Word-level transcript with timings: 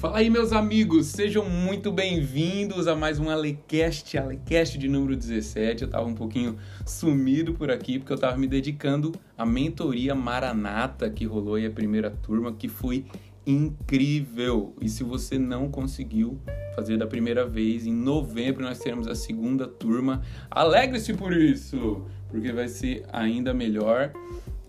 Fala 0.00 0.16
aí, 0.16 0.30
meus 0.30 0.50
amigos, 0.50 1.08
sejam 1.08 1.44
muito 1.44 1.92
bem-vindos 1.92 2.86
a 2.86 2.96
mais 2.96 3.18
um 3.18 3.28
Alecast, 3.28 4.16
Alecast 4.16 4.78
de 4.78 4.88
número 4.88 5.14
17. 5.14 5.82
Eu 5.82 5.90
tava 5.90 6.06
um 6.06 6.14
pouquinho 6.14 6.56
sumido 6.86 7.52
por 7.52 7.70
aqui 7.70 7.98
porque 7.98 8.10
eu 8.10 8.18
tava 8.18 8.34
me 8.38 8.46
dedicando 8.46 9.12
à 9.36 9.44
mentoria 9.44 10.14
Maranata 10.14 11.10
que 11.10 11.26
rolou 11.26 11.56
aí 11.56 11.66
a 11.66 11.70
primeira 11.70 12.10
turma, 12.10 12.50
que 12.50 12.66
foi 12.66 13.04
incrível. 13.46 14.74
E 14.80 14.88
se 14.88 15.04
você 15.04 15.38
não 15.38 15.70
conseguiu 15.70 16.40
fazer 16.74 16.96
da 16.96 17.06
primeira 17.06 17.44
vez, 17.44 17.86
em 17.86 17.92
novembro 17.92 18.64
nós 18.64 18.78
teremos 18.78 19.06
a 19.06 19.14
segunda 19.14 19.68
turma. 19.68 20.22
Alegre-se 20.50 21.12
por 21.12 21.34
isso, 21.34 22.06
porque 22.30 22.50
vai 22.52 22.68
ser 22.68 23.04
ainda 23.12 23.52
melhor. 23.52 24.14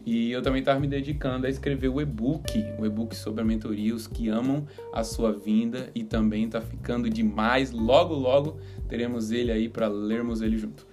E 0.06 0.32
eu 0.32 0.42
também 0.42 0.60
estava 0.60 0.80
me 0.80 0.88
dedicando 0.88 1.46
a 1.46 1.50
escrever 1.50 1.90
o 1.90 2.02
e-book, 2.02 2.66
o 2.80 2.86
e-book 2.86 3.16
sobre 3.16 3.42
a 3.42 3.46
mentoria, 3.46 3.94
os 3.94 4.08
que 4.08 4.30
amam 4.30 4.66
a 4.94 5.04
sua 5.04 5.32
vinda 5.32 5.92
e 5.94 6.04
também 6.04 6.46
está 6.46 6.60
ficando 6.60 7.10
demais. 7.10 7.72
Logo, 7.72 8.14
logo 8.14 8.60
teremos 8.88 9.32
ele 9.32 9.52
aí 9.52 9.70
para 9.70 9.88
lermos 9.88 10.42
ele 10.42 10.58
junto. 10.58 10.88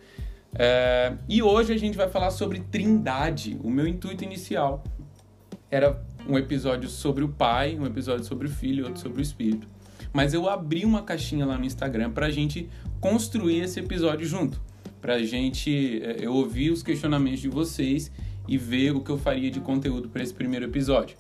É, 0.55 1.15
e 1.29 1.43
hoje 1.43 1.73
a 1.73 1.77
gente 1.77 1.97
vai 1.97 2.09
falar 2.09 2.31
sobre 2.31 2.61
Trindade. 2.61 3.59
O 3.63 3.71
meu 3.71 3.87
intuito 3.87 4.25
inicial 4.25 4.85
era 5.71 6.03
um 6.29 6.39
episódio 6.39 6.89
sobre 6.89 7.25
o 7.25 7.29
Pai, 7.29 7.79
um 7.79 7.87
episódio 7.87 8.25
sobre 8.25 8.47
o 8.47 8.51
Filho 8.51 8.81
e 8.81 8.85
outro 8.85 9.01
sobre 9.01 9.21
o 9.21 9.23
Espírito. 9.23 9.69
Mas 10.13 10.35
eu 10.35 10.49
abri 10.49 10.85
uma 10.85 11.03
caixinha 11.03 11.45
lá 11.45 11.59
no 11.59 11.65
Instagram 11.65 12.11
para 12.11 12.27
a 12.27 12.31
gente 12.31 12.69
construir 13.01 13.61
esse 13.61 13.81
episódio 13.81 14.27
junto. 14.27 14.61
Para 15.01 15.15
a 15.15 15.23
gente, 15.23 16.03
é, 16.03 16.17
eu 16.21 16.35
ouvir 16.35 16.71
os 16.71 16.83
questionamentos 16.83 17.41
de 17.41 17.49
vocês 17.49 18.11
e 18.49 18.57
ver 18.57 18.93
o 18.93 19.01
que 19.01 19.11
eu 19.11 19.19
faria 19.19 19.51
de 19.51 19.61
conteúdo 19.61 20.09
para 20.09 20.23
esse 20.23 20.35
primeiro 20.35 20.65
episódio. 20.65 21.17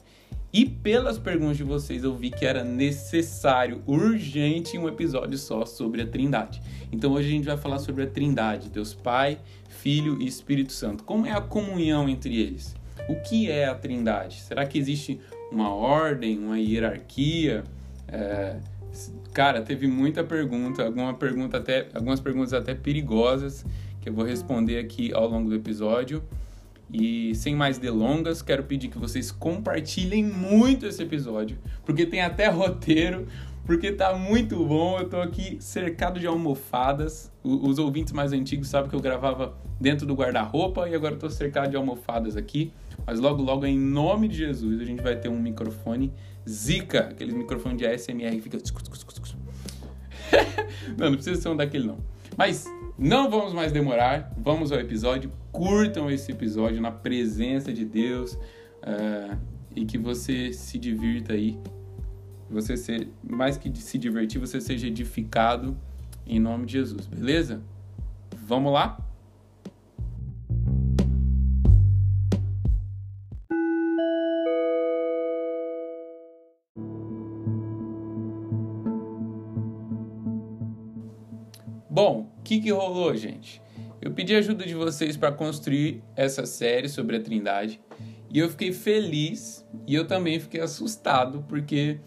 E 0.50 0.64
pelas 0.64 1.18
perguntas 1.18 1.58
de 1.58 1.62
vocês, 1.62 2.02
eu 2.02 2.16
vi 2.16 2.30
que 2.30 2.46
era 2.46 2.64
necessário, 2.64 3.82
urgente, 3.86 4.78
um 4.78 4.88
episódio 4.88 5.36
só 5.36 5.66
sobre 5.66 6.00
a 6.00 6.06
Trindade. 6.06 6.62
Então 6.90 7.12
hoje 7.12 7.28
a 7.28 7.30
gente 7.30 7.44
vai 7.44 7.56
falar 7.58 7.78
sobre 7.78 8.04
a 8.04 8.06
Trindade, 8.06 8.70
Deus 8.70 8.94
Pai, 8.94 9.38
Filho 9.68 10.20
e 10.20 10.26
Espírito 10.26 10.72
Santo. 10.72 11.04
Como 11.04 11.26
é 11.26 11.32
a 11.32 11.40
comunhão 11.40 12.08
entre 12.08 12.40
eles? 12.40 12.74
O 13.10 13.16
que 13.16 13.50
é 13.50 13.66
a 13.66 13.74
Trindade? 13.74 14.40
Será 14.40 14.64
que 14.64 14.78
existe 14.78 15.20
uma 15.52 15.72
ordem, 15.74 16.38
uma 16.38 16.58
hierarquia? 16.58 17.62
É... 18.08 18.56
Cara, 19.34 19.60
teve 19.60 19.86
muita 19.86 20.24
pergunta, 20.24 20.82
alguma 20.82 21.12
pergunta 21.12 21.58
até, 21.58 21.88
algumas 21.94 22.20
perguntas 22.20 22.54
até 22.54 22.74
perigosas 22.74 23.66
que 24.00 24.08
eu 24.08 24.14
vou 24.14 24.24
responder 24.24 24.78
aqui 24.78 25.12
ao 25.12 25.28
longo 25.28 25.50
do 25.50 25.54
episódio. 25.54 26.22
E 26.92 27.34
sem 27.34 27.54
mais 27.54 27.78
delongas, 27.78 28.40
quero 28.40 28.64
pedir 28.64 28.88
que 28.88 28.98
vocês 28.98 29.30
compartilhem 29.30 30.24
muito 30.24 30.86
esse 30.86 31.02
episódio, 31.02 31.58
porque 31.84 32.06
tem 32.06 32.22
até 32.22 32.48
roteiro, 32.48 33.26
porque 33.66 33.92
tá 33.92 34.16
muito 34.16 34.64
bom. 34.64 34.98
Eu 34.98 35.08
tô 35.08 35.20
aqui 35.20 35.58
cercado 35.60 36.18
de 36.18 36.26
almofadas. 36.26 37.30
os 37.44 37.78
ouvintes 37.78 38.14
mais 38.14 38.32
antigos 38.32 38.68
sabem 38.68 38.88
que 38.88 38.96
eu 38.96 39.00
gravava 39.00 39.54
dentro 39.78 40.06
do 40.06 40.14
guarda-roupa 40.14 40.88
e 40.88 40.94
agora 40.94 41.14
eu 41.14 41.18
tô 41.18 41.28
cercado 41.28 41.70
de 41.70 41.76
almofadas 41.76 42.36
aqui. 42.36 42.72
Mas 43.06 43.20
logo, 43.20 43.42
logo, 43.42 43.66
em 43.66 43.78
nome 43.78 44.26
de 44.26 44.38
Jesus, 44.38 44.80
a 44.80 44.84
gente 44.84 45.02
vai 45.02 45.16
ter 45.16 45.28
um 45.28 45.38
microfone 45.38 46.12
Zika, 46.48 47.00
aquele 47.00 47.32
microfone 47.32 47.76
de 47.76 47.86
ASMR 47.86 48.36
que 48.36 48.40
fica. 48.40 48.56
não, 50.96 51.10
não 51.10 51.14
precisa 51.14 51.40
ser 51.40 51.48
um 51.50 51.56
daquele 51.56 51.86
não. 51.86 51.98
Mas 52.38 52.72
não 52.96 53.28
vamos 53.28 53.52
mais 53.52 53.72
demorar, 53.72 54.32
vamos 54.38 54.70
ao 54.70 54.78
episódio. 54.78 55.32
Curtam 55.50 56.08
esse 56.08 56.30
episódio 56.30 56.80
na 56.80 56.92
presença 56.92 57.72
de 57.72 57.84
Deus 57.84 58.34
uh, 58.34 59.36
e 59.74 59.84
que 59.84 59.98
você 59.98 60.52
se 60.52 60.78
divirta 60.78 61.32
aí. 61.32 61.58
Você 62.48 62.76
ser, 62.76 63.08
mais 63.28 63.58
que 63.58 63.76
se 63.76 63.98
divertir, 63.98 64.40
você 64.40 64.60
seja 64.60 64.86
edificado 64.86 65.76
em 66.24 66.38
nome 66.38 66.64
de 66.64 66.74
Jesus, 66.74 67.08
beleza? 67.08 67.60
Vamos 68.46 68.72
lá? 68.72 69.07
Que, 82.48 82.60
que 82.60 82.70
rolou, 82.70 83.14
gente? 83.14 83.60
Eu 84.00 84.10
pedi 84.12 84.34
ajuda 84.34 84.64
de 84.64 84.74
vocês 84.74 85.18
para 85.18 85.30
construir 85.30 86.02
essa 86.16 86.46
série 86.46 86.88
sobre 86.88 87.16
a 87.16 87.20
Trindade 87.20 87.78
e 88.30 88.38
eu 88.38 88.48
fiquei 88.48 88.72
feliz 88.72 89.66
e 89.86 89.94
eu 89.94 90.06
também 90.06 90.40
fiquei 90.40 90.62
assustado 90.62 91.44
porque 91.46 92.00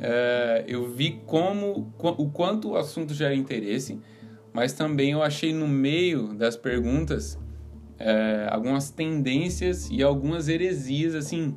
é, 0.00 0.64
eu 0.66 0.90
vi 0.90 1.20
como 1.26 1.94
o 2.02 2.28
quanto 2.30 2.70
o 2.70 2.76
assunto 2.76 3.14
gera 3.14 3.36
interesse, 3.36 4.00
mas 4.52 4.72
também 4.72 5.12
eu 5.12 5.22
achei 5.22 5.52
no 5.52 5.68
meio 5.68 6.34
das 6.34 6.56
perguntas 6.56 7.38
é, 7.96 8.48
algumas 8.50 8.90
tendências 8.90 9.88
e 9.92 10.02
algumas 10.02 10.48
heresias 10.48 11.14
assim 11.14 11.56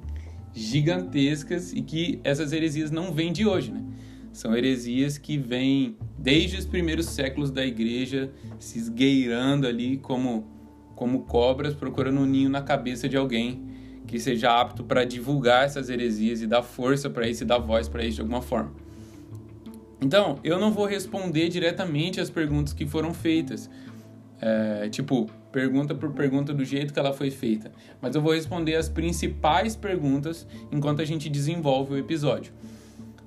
gigantescas 0.54 1.74
e 1.74 1.82
que 1.82 2.20
essas 2.24 2.54
heresias 2.54 2.92
não 2.92 3.12
vêm 3.12 3.34
de 3.34 3.48
hoje, 3.48 3.72
né? 3.72 3.84
São 4.32 4.56
heresias 4.56 5.18
que 5.18 5.38
vêm 5.38 5.98
desde 6.18 6.58
os 6.58 6.66
primeiros 6.66 7.08
séculos 7.08 7.52
da 7.52 7.66
igreja, 7.66 8.32
se 8.60 8.78
esgueirando 8.78 9.66
ali 9.68 9.98
como, 9.98 10.46
como 10.96 11.24
cobras, 11.24 11.74
procurando 11.74 12.20
um 12.20 12.26
ninho 12.26 12.50
na 12.50 12.62
cabeça 12.62 13.10
de 13.10 13.18
alguém 13.18 13.66
que 14.08 14.20
seja 14.20 14.60
apto 14.60 14.84
para 14.84 15.04
divulgar 15.04 15.66
essas 15.66 15.90
heresias 15.90 16.42
e 16.42 16.48
dar 16.48 16.64
força 16.64 17.10
para 17.10 17.28
isso 17.28 17.44
e 17.44 17.46
dar 17.46 17.58
voz 17.58 17.90
para 17.90 18.04
isso 18.06 18.16
de 18.16 18.22
alguma 18.22 18.42
forma. 18.42 18.72
Então, 20.00 20.40
eu 20.44 20.60
não 20.60 20.72
vou 20.72 20.86
responder 20.86 21.50
diretamente 21.50 22.22
as 22.22 22.30
perguntas 22.30 22.72
que 22.72 22.86
foram 22.86 23.14
feitas, 23.14 23.70
é, 24.40 24.88
tipo, 24.90 25.28
pergunta 25.52 25.96
por 25.96 26.12
pergunta 26.12 26.54
do 26.54 26.64
jeito 26.64 26.94
que 26.94 27.00
ela 27.00 27.12
foi 27.12 27.32
feita, 27.32 27.72
mas 28.00 28.16
eu 28.16 28.22
vou 28.22 28.34
responder 28.34 28.76
as 28.76 28.88
principais 28.88 29.76
perguntas 29.76 30.48
enquanto 30.72 31.02
a 31.02 31.06
gente 31.06 31.28
desenvolve 31.30 31.96
o 31.96 31.98
episódio. 31.98 32.54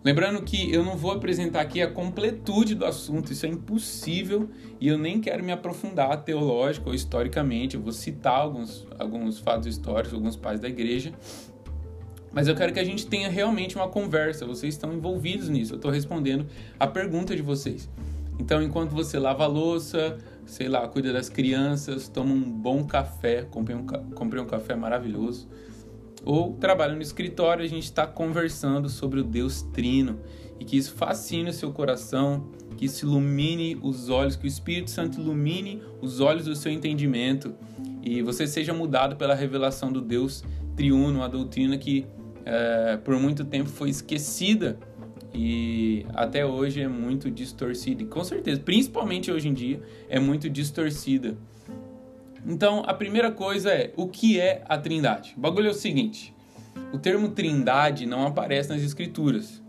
Lembrando 0.02 0.42
que 0.42 0.72
eu 0.72 0.82
não 0.82 0.96
vou 0.96 1.12
apresentar 1.12 1.60
aqui 1.60 1.82
a 1.82 1.90
completude 1.90 2.74
do 2.74 2.86
assunto, 2.86 3.32
isso 3.34 3.44
é 3.44 3.50
impossível 3.50 4.48
e 4.80 4.88
eu 4.88 4.96
nem 4.96 5.20
quero 5.20 5.44
me 5.44 5.52
aprofundar 5.52 6.24
teológico 6.24 6.88
ou 6.88 6.94
historicamente. 6.94 7.76
Eu 7.76 7.82
vou 7.82 7.92
citar 7.92 8.40
alguns, 8.40 8.86
alguns 8.98 9.38
fatos 9.38 9.66
históricos, 9.66 10.14
alguns 10.14 10.36
pais 10.36 10.58
da 10.58 10.68
igreja, 10.68 11.12
mas 12.32 12.48
eu 12.48 12.54
quero 12.54 12.72
que 12.72 12.80
a 12.80 12.84
gente 12.84 13.06
tenha 13.06 13.28
realmente 13.28 13.76
uma 13.76 13.88
conversa. 13.88 14.46
Vocês 14.46 14.72
estão 14.72 14.90
envolvidos 14.90 15.50
nisso, 15.50 15.74
eu 15.74 15.76
estou 15.76 15.90
respondendo 15.90 16.46
a 16.78 16.86
pergunta 16.86 17.36
de 17.36 17.42
vocês. 17.42 17.86
Então, 18.38 18.62
enquanto 18.62 18.92
você 18.92 19.18
lava 19.18 19.44
a 19.44 19.46
louça, 19.46 20.16
sei 20.46 20.66
lá, 20.66 20.88
cuida 20.88 21.12
das 21.12 21.28
crianças, 21.28 22.08
toma 22.08 22.32
um 22.32 22.40
bom 22.40 22.86
café, 22.86 23.42
comprei 23.42 23.76
um, 23.76 23.84
comprei 23.84 24.42
um 24.42 24.46
café 24.46 24.74
maravilhoso 24.74 25.46
ou 26.24 26.54
trabalha 26.54 26.94
no 26.94 27.02
escritório, 27.02 27.64
a 27.64 27.68
gente 27.68 27.84
está 27.84 28.06
conversando 28.06 28.88
sobre 28.88 29.20
o 29.20 29.24
Deus 29.24 29.62
Trino. 29.62 30.20
E 30.58 30.64
que 30.64 30.76
isso 30.76 30.92
fascine 30.92 31.48
o 31.48 31.52
seu 31.52 31.72
coração, 31.72 32.50
que 32.76 32.84
isso 32.84 33.06
ilumine 33.06 33.78
os 33.82 34.10
olhos, 34.10 34.36
que 34.36 34.44
o 34.44 34.46
Espírito 34.46 34.90
Santo 34.90 35.18
ilumine 35.18 35.82
os 36.02 36.20
olhos 36.20 36.44
do 36.44 36.54
seu 36.54 36.70
entendimento. 36.70 37.54
E 38.02 38.20
você 38.20 38.46
seja 38.46 38.74
mudado 38.74 39.16
pela 39.16 39.34
revelação 39.34 39.90
do 39.90 40.02
Deus 40.02 40.44
Triuno, 40.76 41.22
a 41.22 41.28
doutrina 41.28 41.78
que 41.78 42.06
é, 42.44 42.98
por 42.98 43.18
muito 43.18 43.44
tempo 43.44 43.68
foi 43.68 43.90
esquecida 43.90 44.78
e 45.32 46.04
até 46.14 46.44
hoje 46.44 46.80
é 46.80 46.88
muito 46.88 47.30
distorcida, 47.30 48.02
e 48.02 48.06
com 48.06 48.24
certeza, 48.24 48.60
principalmente 48.60 49.30
hoje 49.30 49.48
em 49.48 49.54
dia, 49.54 49.80
é 50.08 50.18
muito 50.18 50.50
distorcida. 50.50 51.36
Então, 52.46 52.82
a 52.86 52.94
primeira 52.94 53.30
coisa 53.30 53.70
é 53.70 53.92
o 53.96 54.08
que 54.08 54.40
é 54.40 54.62
a 54.68 54.78
Trindade? 54.78 55.34
O 55.36 55.40
bagulho 55.40 55.68
é 55.68 55.70
o 55.70 55.74
seguinte: 55.74 56.34
o 56.92 56.98
termo 56.98 57.28
Trindade 57.28 58.06
não 58.06 58.26
aparece 58.26 58.68
nas 58.68 58.82
Escrituras. 58.82 59.62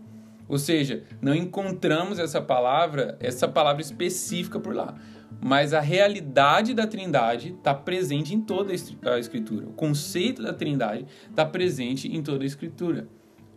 Ou 0.48 0.58
seja, 0.58 1.04
não 1.20 1.34
encontramos 1.34 2.18
essa 2.18 2.40
palavra, 2.40 3.16
essa 3.20 3.48
palavra 3.48 3.80
específica 3.80 4.58
por 4.60 4.74
lá. 4.74 4.94
Mas 5.40 5.72
a 5.72 5.80
realidade 5.80 6.74
da 6.74 6.86
Trindade 6.86 7.54
está 7.56 7.74
presente 7.74 8.34
em 8.34 8.40
toda 8.40 8.72
a 8.72 9.18
Escritura. 9.18 9.66
O 9.66 9.72
conceito 9.72 10.42
da 10.42 10.52
Trindade 10.52 11.06
está 11.30 11.44
presente 11.44 12.06
em 12.14 12.22
toda 12.22 12.44
a 12.44 12.46
Escritura. 12.46 13.08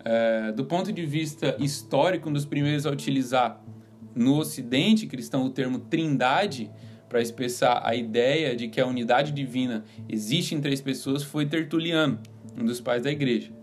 É, 0.04 0.52
do 0.52 0.66
ponto 0.66 0.94
de 0.94 1.06
vista 1.06 1.56
histórico, 1.60 2.30
um 2.30 2.34
dos 2.34 2.46
primeiros 2.46 2.86
a 2.86 2.92
utilizar 2.92 3.62
no 4.16 4.38
Ocidente 4.38 5.08
cristão 5.08 5.46
o 5.46 5.50
termo 5.50 5.80
Trindade 5.80 6.72
para 7.16 7.22
expressar 7.22 7.82
a 7.86 7.96
ideia 7.96 8.54
de 8.58 8.68
que 8.68 8.82
a 8.82 8.86
unidade 8.86 9.32
divina 9.32 9.86
existe 10.10 10.54
em 10.54 10.60
três 10.60 10.82
pessoas 10.82 11.24
foi 11.24 11.46
Tertuliano, 11.46 12.20
um 12.60 12.66
dos 12.66 12.82
pais 12.82 13.04
da 13.04 13.10
igreja. 13.10 13.54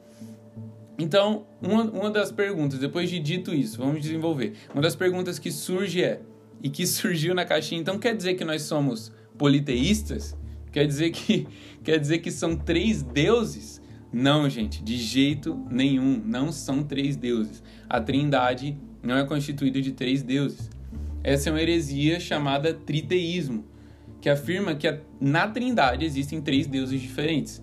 Então, 0.98 1.44
uma, 1.60 1.82
uma 1.82 2.10
das 2.10 2.32
perguntas, 2.32 2.78
depois 2.78 3.10
de 3.10 3.18
dito 3.18 3.54
isso, 3.54 3.76
vamos 3.76 4.00
desenvolver. 4.00 4.54
Uma 4.72 4.80
das 4.80 4.96
perguntas 4.96 5.38
que 5.38 5.52
surge 5.52 6.02
é, 6.02 6.22
e 6.62 6.70
que 6.70 6.86
surgiu 6.88 7.34
na 7.34 7.44
caixinha, 7.44 7.78
então 7.78 7.98
quer 7.98 8.16
dizer 8.16 8.36
que 8.36 8.44
nós 8.46 8.62
somos 8.62 9.12
politeístas? 9.36 10.34
Quer 10.72 10.86
dizer 10.86 11.10
que, 11.10 11.46
quer 11.84 11.98
dizer 11.98 12.20
que 12.20 12.30
são 12.30 12.56
três 12.56 13.02
deuses? 13.02 13.82
Não, 14.10 14.48
gente, 14.48 14.82
de 14.82 14.96
jeito 14.96 15.62
nenhum. 15.70 16.22
Não 16.24 16.50
são 16.50 16.82
três 16.82 17.16
deuses. 17.16 17.62
A 17.86 18.00
Trindade 18.00 18.78
não 19.02 19.18
é 19.18 19.26
constituída 19.26 19.78
de 19.82 19.92
três 19.92 20.22
deuses. 20.22 20.70
Essa 21.24 21.48
é 21.48 21.52
uma 21.52 21.62
heresia 21.62 22.18
chamada 22.18 22.74
triteísmo, 22.74 23.64
que 24.20 24.28
afirma 24.28 24.74
que 24.74 24.92
na 25.20 25.48
Trindade 25.48 26.04
existem 26.04 26.40
três 26.40 26.66
deuses 26.66 27.00
diferentes. 27.00 27.62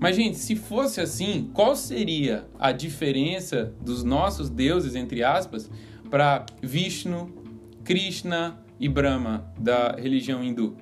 Mas, 0.00 0.16
gente, 0.16 0.36
se 0.36 0.56
fosse 0.56 1.00
assim, 1.00 1.50
qual 1.52 1.76
seria 1.76 2.46
a 2.58 2.72
diferença 2.72 3.72
dos 3.80 4.02
nossos 4.02 4.48
deuses, 4.48 4.94
entre 4.94 5.22
aspas, 5.22 5.70
para 6.10 6.44
Vishnu, 6.60 7.32
Krishna 7.84 8.58
e 8.80 8.88
Brahma 8.88 9.52
da 9.58 9.92
religião 9.92 10.42
hindu? 10.42 10.76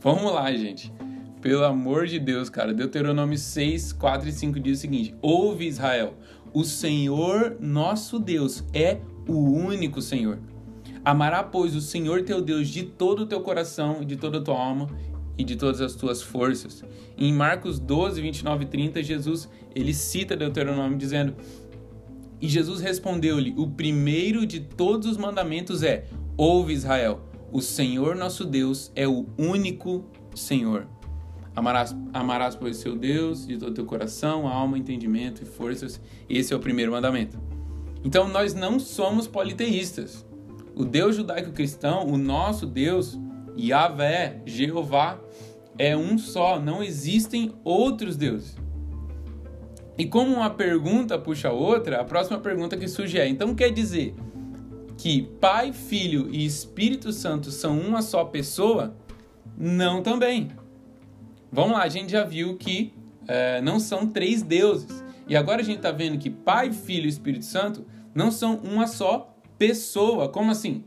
Vamos 0.00 0.32
lá, 0.32 0.52
gente. 0.52 0.92
Pelo 1.40 1.64
amor 1.64 2.06
de 2.06 2.18
Deus, 2.18 2.50
cara. 2.50 2.74
Deuteronômio 2.74 3.38
6, 3.38 3.92
4 3.92 4.28
e 4.28 4.32
5 4.32 4.60
diz 4.60 4.78
o 4.78 4.80
seguinte: 4.80 5.14
Ouve 5.22 5.66
Israel, 5.66 6.14
o 6.52 6.64
Senhor 6.64 7.56
nosso 7.60 8.18
Deus 8.18 8.64
é 8.74 8.98
o 9.28 9.38
único 9.38 10.02
Senhor. 10.02 10.38
Amará, 11.04 11.42
pois, 11.42 11.74
o 11.74 11.80
Senhor 11.80 12.22
teu 12.22 12.42
Deus 12.42 12.68
de 12.68 12.82
todo 12.82 13.20
o 13.20 13.26
teu 13.26 13.40
coração, 13.40 14.04
de 14.04 14.16
toda 14.16 14.38
a 14.38 14.40
tua 14.42 14.58
alma 14.58 14.88
e 15.38 15.44
de 15.44 15.56
todas 15.56 15.80
as 15.80 15.94
tuas 15.94 16.22
forças. 16.22 16.84
Em 17.16 17.32
Marcos 17.32 17.78
12, 17.78 18.20
29 18.20 18.64
e 18.64 18.68
30, 18.68 19.02
Jesus 19.02 19.48
ele 19.74 19.94
cita 19.94 20.36
Deuteronômio 20.36 20.98
dizendo: 20.98 21.34
E 22.40 22.48
Jesus 22.48 22.80
respondeu-lhe: 22.80 23.54
O 23.56 23.68
primeiro 23.68 24.44
de 24.44 24.60
todos 24.60 25.08
os 25.08 25.16
mandamentos 25.16 25.82
é: 25.82 26.04
Ouve 26.36 26.74
Israel, 26.74 27.20
o 27.50 27.60
Senhor 27.60 28.14
nosso 28.14 28.44
Deus 28.44 28.92
é 28.94 29.08
o 29.08 29.26
único 29.38 30.04
Senhor. 30.34 30.86
Amarás, 31.54 31.96
amarás, 32.12 32.54
pois, 32.54 32.76
seu 32.76 32.96
Deus 32.96 33.46
de 33.46 33.58
todo 33.58 33.70
o 33.70 33.74
teu 33.74 33.84
coração, 33.84 34.46
alma, 34.46 34.78
entendimento 34.78 35.42
e 35.42 35.46
forças. 35.46 36.00
Esse 36.28 36.52
é 36.52 36.56
o 36.56 36.60
primeiro 36.60 36.92
mandamento. 36.92 37.38
Então, 38.04 38.28
nós 38.28 38.54
não 38.54 38.78
somos 38.78 39.26
politeístas. 39.26 40.24
O 40.80 40.84
Deus 40.86 41.14
judaico-cristão, 41.14 42.06
o 42.06 42.16
nosso 42.16 42.64
Deus, 42.64 43.20
Yahvé, 43.54 44.40
Jeová, 44.46 45.20
é 45.76 45.94
um 45.94 46.16
só, 46.16 46.58
não 46.58 46.82
existem 46.82 47.52
outros 47.62 48.16
deuses. 48.16 48.56
E 49.98 50.06
como 50.06 50.32
uma 50.32 50.48
pergunta 50.48 51.18
puxa 51.18 51.48
a 51.48 51.52
outra, 51.52 52.00
a 52.00 52.04
próxima 52.04 52.38
pergunta 52.38 52.78
que 52.78 52.88
surge 52.88 53.18
é: 53.18 53.28
então 53.28 53.54
quer 53.54 53.70
dizer 53.70 54.14
que 54.96 55.24
Pai, 55.38 55.70
Filho 55.74 56.30
e 56.32 56.46
Espírito 56.46 57.12
Santo 57.12 57.50
são 57.50 57.78
uma 57.78 58.00
só 58.00 58.24
pessoa? 58.24 58.96
Não 59.58 60.02
também. 60.02 60.48
Vamos 61.52 61.72
lá, 61.72 61.82
a 61.82 61.88
gente 61.90 62.10
já 62.10 62.24
viu 62.24 62.56
que 62.56 62.94
é, 63.28 63.60
não 63.60 63.78
são 63.78 64.06
três 64.06 64.42
deuses. 64.42 65.04
E 65.28 65.36
agora 65.36 65.60
a 65.60 65.64
gente 65.64 65.76
está 65.76 65.92
vendo 65.92 66.16
que 66.16 66.30
Pai, 66.30 66.72
Filho 66.72 67.04
e 67.04 67.10
Espírito 67.10 67.44
Santo 67.44 67.84
não 68.14 68.30
são 68.30 68.56
uma 68.64 68.86
só 68.86 69.30
pessoa. 69.60 70.26
Como 70.26 70.50
assim? 70.50 70.82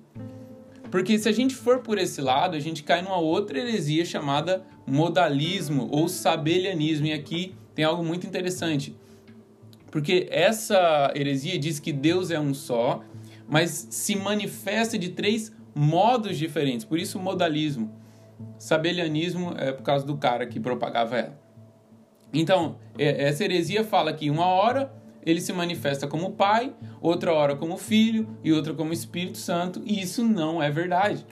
Porque 0.90 1.20
se 1.20 1.30
a 1.30 1.32
gente 1.32 1.54
for 1.54 1.80
por 1.80 2.00
esse 2.00 2.20
lado, 2.20 2.58
a 2.58 2.60
gente 2.60 2.82
cai 2.82 3.04
numa 3.04 3.20
outra 3.20 3.60
heresia 3.60 4.04
chamada 4.04 4.66
modalismo 4.88 5.88
ou 5.92 6.10
sabelianismo. 6.10 7.06
E 7.06 7.14
aqui 7.14 7.56
tem 7.76 7.86
algo 7.86 8.04
muito 8.04 8.26
interessante. 8.26 8.96
Porque 9.92 10.28
essa 10.32 11.14
heresia 11.16 11.58
diz 11.60 11.80
que 11.80 11.94
Deus 11.94 12.32
é 12.32 12.40
um 12.40 12.52
só, 12.52 13.04
mas 13.48 13.88
se 13.92 14.16
manifesta 14.16 14.98
de 14.98 15.10
três 15.10 15.56
modos 15.76 16.36
diferentes. 16.36 16.84
Por 16.84 16.98
isso, 16.98 17.20
modalismo. 17.20 17.94
Sabelianismo 18.58 19.54
é 19.56 19.72
por 19.72 19.84
causa 19.84 20.04
do 20.04 20.18
cara 20.18 20.48
que 20.48 20.60
propagava 20.60 21.18
ela. 21.18 21.40
Então, 22.34 22.78
é, 22.98 23.26
essa 23.26 23.44
heresia 23.44 23.84
fala 23.84 24.12
que 24.14 24.32
uma 24.32 24.48
hora 24.48 24.92
ele 25.26 25.42
se 25.42 25.54
manifesta 25.54 26.08
como 26.08 26.32
Pai, 26.32 26.74
outra 27.02 27.34
hora 27.34 27.56
como 27.56 27.78
Filho 27.78 28.28
e 28.44 28.52
outra 28.52 28.74
como 28.74 28.94
Espírito 28.94 29.38
Santo, 29.38 29.82
e 29.86 30.02
isso 30.02 30.24
não 30.24 30.62
é 30.62 30.70
verdade. 30.70 31.26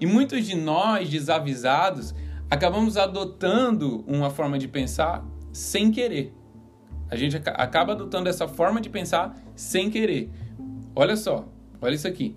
E 0.00 0.06
muitos 0.06 0.46
de 0.46 0.56
nós, 0.56 1.08
desavisados, 1.08 2.14
acabamos 2.50 2.96
adotando 2.96 4.04
uma 4.06 4.30
forma 4.30 4.58
de 4.58 4.68
pensar 4.68 5.24
sem 5.52 5.90
querer. 5.90 6.32
A 7.10 7.16
gente 7.16 7.36
acaba 7.36 7.92
adotando 7.92 8.28
essa 8.28 8.46
forma 8.46 8.80
de 8.80 8.90
pensar 8.90 9.36
sem 9.56 9.90
querer. 9.90 10.30
Olha 10.94 11.16
só, 11.16 11.48
olha 11.80 11.94
isso 11.94 12.06
aqui. 12.06 12.36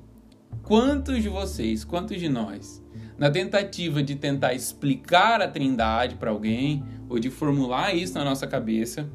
Quantos 0.63 1.21
de 1.21 1.29
vocês, 1.29 1.83
quantos 1.83 2.19
de 2.19 2.29
nós, 2.29 2.83
na 3.17 3.29
tentativa 3.29 4.01
de 4.01 4.15
tentar 4.15 4.53
explicar 4.53 5.41
a 5.41 5.47
Trindade 5.47 6.15
para 6.15 6.31
alguém 6.31 6.83
ou 7.09 7.19
de 7.19 7.29
formular 7.29 7.93
isso 7.93 8.13
na 8.13 8.23
nossa 8.23 8.47
cabeça, 8.47 9.09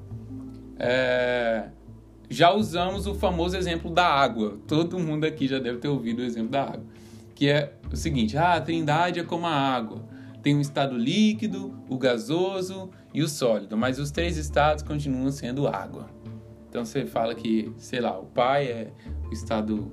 é, 0.78 1.68
já 2.28 2.52
usamos 2.52 3.06
o 3.06 3.14
famoso 3.14 3.56
exemplo 3.56 3.90
da 3.90 4.06
água. 4.06 4.58
Todo 4.66 4.98
mundo 4.98 5.24
aqui 5.24 5.46
já 5.46 5.58
deve 5.58 5.78
ter 5.78 5.88
ouvido 5.88 6.20
o 6.20 6.24
exemplo 6.24 6.50
da 6.50 6.62
água. 6.62 6.84
Que 7.34 7.48
é 7.48 7.74
o 7.92 7.96
seguinte: 7.96 8.36
ah, 8.36 8.54
a 8.54 8.60
trindade 8.60 9.20
é 9.20 9.22
como 9.22 9.46
a 9.46 9.52
água. 9.52 10.04
Tem 10.42 10.56
o 10.56 10.60
estado 10.60 10.96
líquido, 10.96 11.76
o 11.88 11.98
gasoso 11.98 12.90
e 13.12 13.22
o 13.22 13.28
sólido, 13.28 13.76
mas 13.76 13.98
os 13.98 14.12
três 14.12 14.36
estados 14.36 14.82
continuam 14.82 15.32
sendo 15.32 15.66
água. 15.66 16.08
Então 16.68 16.84
você 16.84 17.04
fala 17.04 17.34
que, 17.34 17.72
sei 17.78 18.00
lá, 18.00 18.16
o 18.16 18.26
pai 18.26 18.66
é 18.66 18.92
o 19.28 19.32
estado 19.32 19.90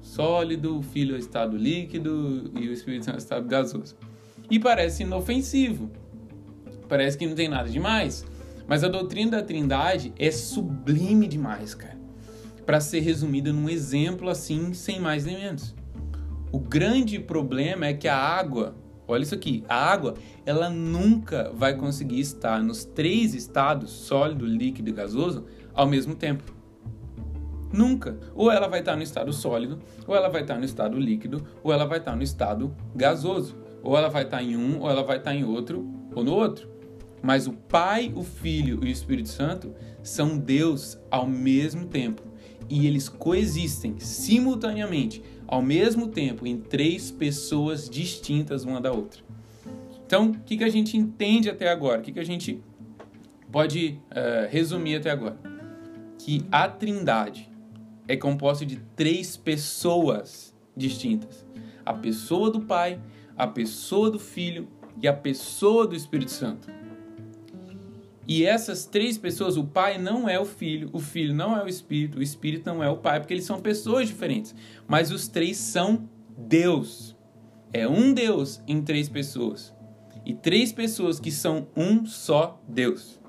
sólido, 0.00 0.78
o 0.78 0.82
filho 0.82 1.14
é 1.14 1.16
o 1.16 1.18
estado 1.18 1.56
líquido 1.56 2.50
e 2.58 2.68
o 2.68 2.72
Espírito 2.72 3.08
é 3.10 3.14
o 3.14 3.16
estado 3.16 3.46
gasoso. 3.46 3.96
E 4.50 4.58
parece 4.58 5.02
inofensivo. 5.04 5.90
Parece 6.88 7.16
que 7.16 7.26
não 7.26 7.34
tem 7.34 7.48
nada 7.48 7.68
demais. 7.68 8.26
Mas 8.70 8.84
a 8.84 8.88
doutrina 8.88 9.32
da 9.32 9.42
Trindade 9.42 10.14
é 10.16 10.30
sublime 10.30 11.26
demais, 11.26 11.74
cara, 11.74 11.98
para 12.64 12.78
ser 12.78 13.00
resumida 13.00 13.52
num 13.52 13.68
exemplo 13.68 14.28
assim, 14.28 14.72
sem 14.72 15.00
mais 15.00 15.24
nem 15.24 15.38
menos. 15.38 15.74
O 16.52 16.60
grande 16.60 17.18
problema 17.18 17.86
é 17.86 17.94
que 17.94 18.06
a 18.06 18.16
água, 18.16 18.76
olha 19.08 19.24
isso 19.24 19.34
aqui, 19.34 19.64
a 19.68 19.74
água, 19.74 20.14
ela 20.46 20.70
nunca 20.70 21.50
vai 21.52 21.74
conseguir 21.74 22.20
estar 22.20 22.62
nos 22.62 22.84
três 22.84 23.34
estados, 23.34 23.90
sólido, 23.90 24.46
líquido 24.46 24.88
e 24.88 24.92
gasoso, 24.92 25.46
ao 25.74 25.88
mesmo 25.88 26.14
tempo. 26.14 26.54
Nunca. 27.72 28.20
Ou 28.36 28.52
ela 28.52 28.68
vai 28.68 28.78
estar 28.78 28.94
no 28.94 29.02
estado 29.02 29.32
sólido, 29.32 29.80
ou 30.06 30.14
ela 30.14 30.28
vai 30.28 30.42
estar 30.42 30.58
no 30.58 30.64
estado 30.64 30.96
líquido, 30.96 31.44
ou 31.64 31.72
ela 31.72 31.86
vai 31.86 31.98
estar 31.98 32.14
no 32.14 32.22
estado 32.22 32.72
gasoso. 32.94 33.56
Ou 33.82 33.98
ela 33.98 34.08
vai 34.08 34.22
estar 34.22 34.40
em 34.40 34.56
um, 34.56 34.78
ou 34.78 34.88
ela 34.88 35.02
vai 35.02 35.16
estar 35.16 35.34
em 35.34 35.42
outro, 35.42 35.84
ou 36.14 36.22
no 36.22 36.32
outro. 36.32 36.79
Mas 37.22 37.46
o 37.46 37.52
Pai, 37.52 38.12
o 38.14 38.22
Filho 38.22 38.80
e 38.82 38.86
o 38.86 38.90
Espírito 38.90 39.28
Santo 39.28 39.74
são 40.02 40.38
Deus 40.38 40.98
ao 41.10 41.26
mesmo 41.26 41.86
tempo. 41.86 42.22
E 42.68 42.86
eles 42.86 43.08
coexistem 43.08 43.98
simultaneamente, 43.98 45.22
ao 45.46 45.60
mesmo 45.60 46.08
tempo, 46.08 46.46
em 46.46 46.56
três 46.56 47.10
pessoas 47.10 47.90
distintas 47.90 48.64
uma 48.64 48.80
da 48.80 48.92
outra. 48.92 49.22
Então, 50.06 50.30
o 50.30 50.40
que, 50.40 50.56
que 50.56 50.64
a 50.64 50.68
gente 50.68 50.96
entende 50.96 51.50
até 51.50 51.68
agora? 51.68 52.00
O 52.00 52.02
que, 52.02 52.12
que 52.12 52.20
a 52.20 52.24
gente 52.24 52.62
pode 53.50 54.00
uh, 54.10 54.48
resumir 54.48 54.96
até 54.96 55.10
agora? 55.10 55.38
Que 56.18 56.44
a 56.50 56.68
Trindade 56.68 57.50
é 58.08 58.16
composta 58.16 58.64
de 58.64 58.76
três 58.96 59.36
pessoas 59.36 60.54
distintas: 60.76 61.44
a 61.84 61.92
pessoa 61.94 62.50
do 62.50 62.60
Pai, 62.60 63.00
a 63.36 63.46
pessoa 63.46 64.10
do 64.10 64.18
Filho 64.18 64.68
e 65.00 65.06
a 65.06 65.12
pessoa 65.12 65.86
do 65.86 65.94
Espírito 65.94 66.30
Santo. 66.30 66.79
E 68.30 68.46
essas 68.46 68.86
três 68.86 69.18
pessoas, 69.18 69.56
o 69.56 69.64
pai 69.64 69.98
não 69.98 70.28
é 70.28 70.38
o 70.38 70.44
filho, 70.44 70.88
o 70.92 71.00
filho 71.00 71.34
não 71.34 71.56
é 71.56 71.64
o 71.64 71.66
espírito, 71.66 72.20
o 72.20 72.22
espírito 72.22 72.64
não 72.64 72.80
é 72.80 72.88
o 72.88 72.96
pai, 72.96 73.18
porque 73.18 73.34
eles 73.34 73.44
são 73.44 73.60
pessoas 73.60 74.06
diferentes. 74.06 74.54
Mas 74.86 75.10
os 75.10 75.26
três 75.26 75.56
são 75.56 76.08
Deus. 76.38 77.16
É 77.72 77.88
um 77.88 78.14
Deus 78.14 78.62
em 78.68 78.82
três 78.82 79.08
pessoas. 79.08 79.74
E 80.24 80.32
três 80.32 80.72
pessoas 80.72 81.18
que 81.18 81.32
são 81.32 81.66
um 81.76 82.06
só 82.06 82.62
Deus. 82.68 83.20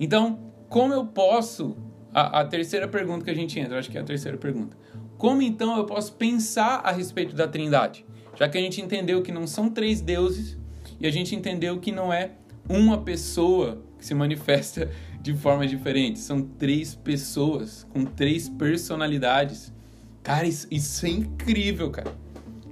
Então, 0.00 0.54
como 0.70 0.94
eu 0.94 1.04
posso. 1.04 1.76
A, 2.14 2.40
a 2.40 2.44
terceira 2.46 2.88
pergunta 2.88 3.26
que 3.26 3.30
a 3.30 3.34
gente 3.34 3.60
entra, 3.60 3.78
acho 3.78 3.90
que 3.90 3.98
é 3.98 4.00
a 4.00 4.04
terceira 4.04 4.38
pergunta. 4.38 4.74
Como 5.18 5.42
então 5.42 5.76
eu 5.76 5.84
posso 5.84 6.14
pensar 6.14 6.80
a 6.82 6.90
respeito 6.90 7.36
da 7.36 7.46
Trindade? 7.46 8.06
Já 8.36 8.48
que 8.48 8.56
a 8.56 8.60
gente 8.62 8.80
entendeu 8.80 9.20
que 9.20 9.30
não 9.30 9.46
são 9.46 9.68
três 9.68 10.00
deuses 10.00 10.58
e 10.98 11.06
a 11.06 11.10
gente 11.10 11.36
entendeu 11.36 11.78
que 11.78 11.92
não 11.92 12.10
é 12.10 12.39
uma 12.70 12.98
pessoa 12.98 13.82
que 13.98 14.06
se 14.06 14.14
manifesta 14.14 14.90
de 15.20 15.34
formas 15.34 15.68
diferentes. 15.68 16.22
São 16.22 16.40
três 16.40 16.94
pessoas 16.94 17.86
com 17.92 18.04
três 18.04 18.48
personalidades. 18.48 19.72
Cara, 20.22 20.46
isso, 20.46 20.68
isso, 20.70 21.04
é 21.04 21.10
incrível, 21.10 21.90
cara. 21.90 22.12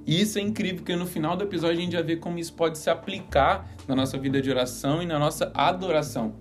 Isso 0.07 0.39
é 0.39 0.43
incrível, 0.43 0.77
porque 0.77 0.97
no 0.97 1.05
final 1.05 1.37
do 1.37 1.45
episódio 1.45 1.79
a 1.79 1.81
gente 1.83 1.93
vai 1.93 2.03
ver 2.03 2.17
como 2.17 2.39
isso 2.39 2.55
pode 2.55 2.79
se 2.79 2.89
aplicar 2.89 3.69
na 3.87 3.95
nossa 3.95 4.17
vida 4.17 4.41
de 4.41 4.49
oração 4.49 5.03
e 5.03 5.07
na 5.07 5.19
nossa 5.19 5.51
adoração. 5.53 6.35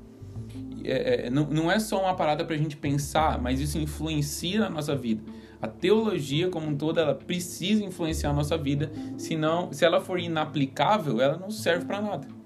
É, 0.84 1.26
é, 1.26 1.30
não, 1.30 1.46
não 1.48 1.72
é 1.72 1.80
só 1.80 2.02
uma 2.02 2.14
parada 2.14 2.46
para 2.46 2.56
a 2.56 2.58
gente 2.58 2.78
pensar, 2.78 3.42
mas 3.42 3.60
isso 3.60 3.78
influencia 3.78 4.62
na 4.62 4.70
nossa 4.70 4.96
vida. 4.96 5.22
A 5.62 5.68
teologia 5.68 6.50
como 6.50 6.68
um 6.68 6.78
todo, 6.78 7.00
ela 7.00 7.16
precisa 7.16 7.84
influenciar 7.84 8.30
a 8.30 8.34
nossa 8.34 8.58
vida, 8.58 8.92
senão, 9.18 9.74
se 9.74 9.84
ela 9.84 10.00
for 10.00 10.20
inaplicável, 10.20 11.20
ela 11.20 11.38
não 11.38 11.50
serve 11.50 11.86
para 11.86 12.02
nada. 12.02 12.37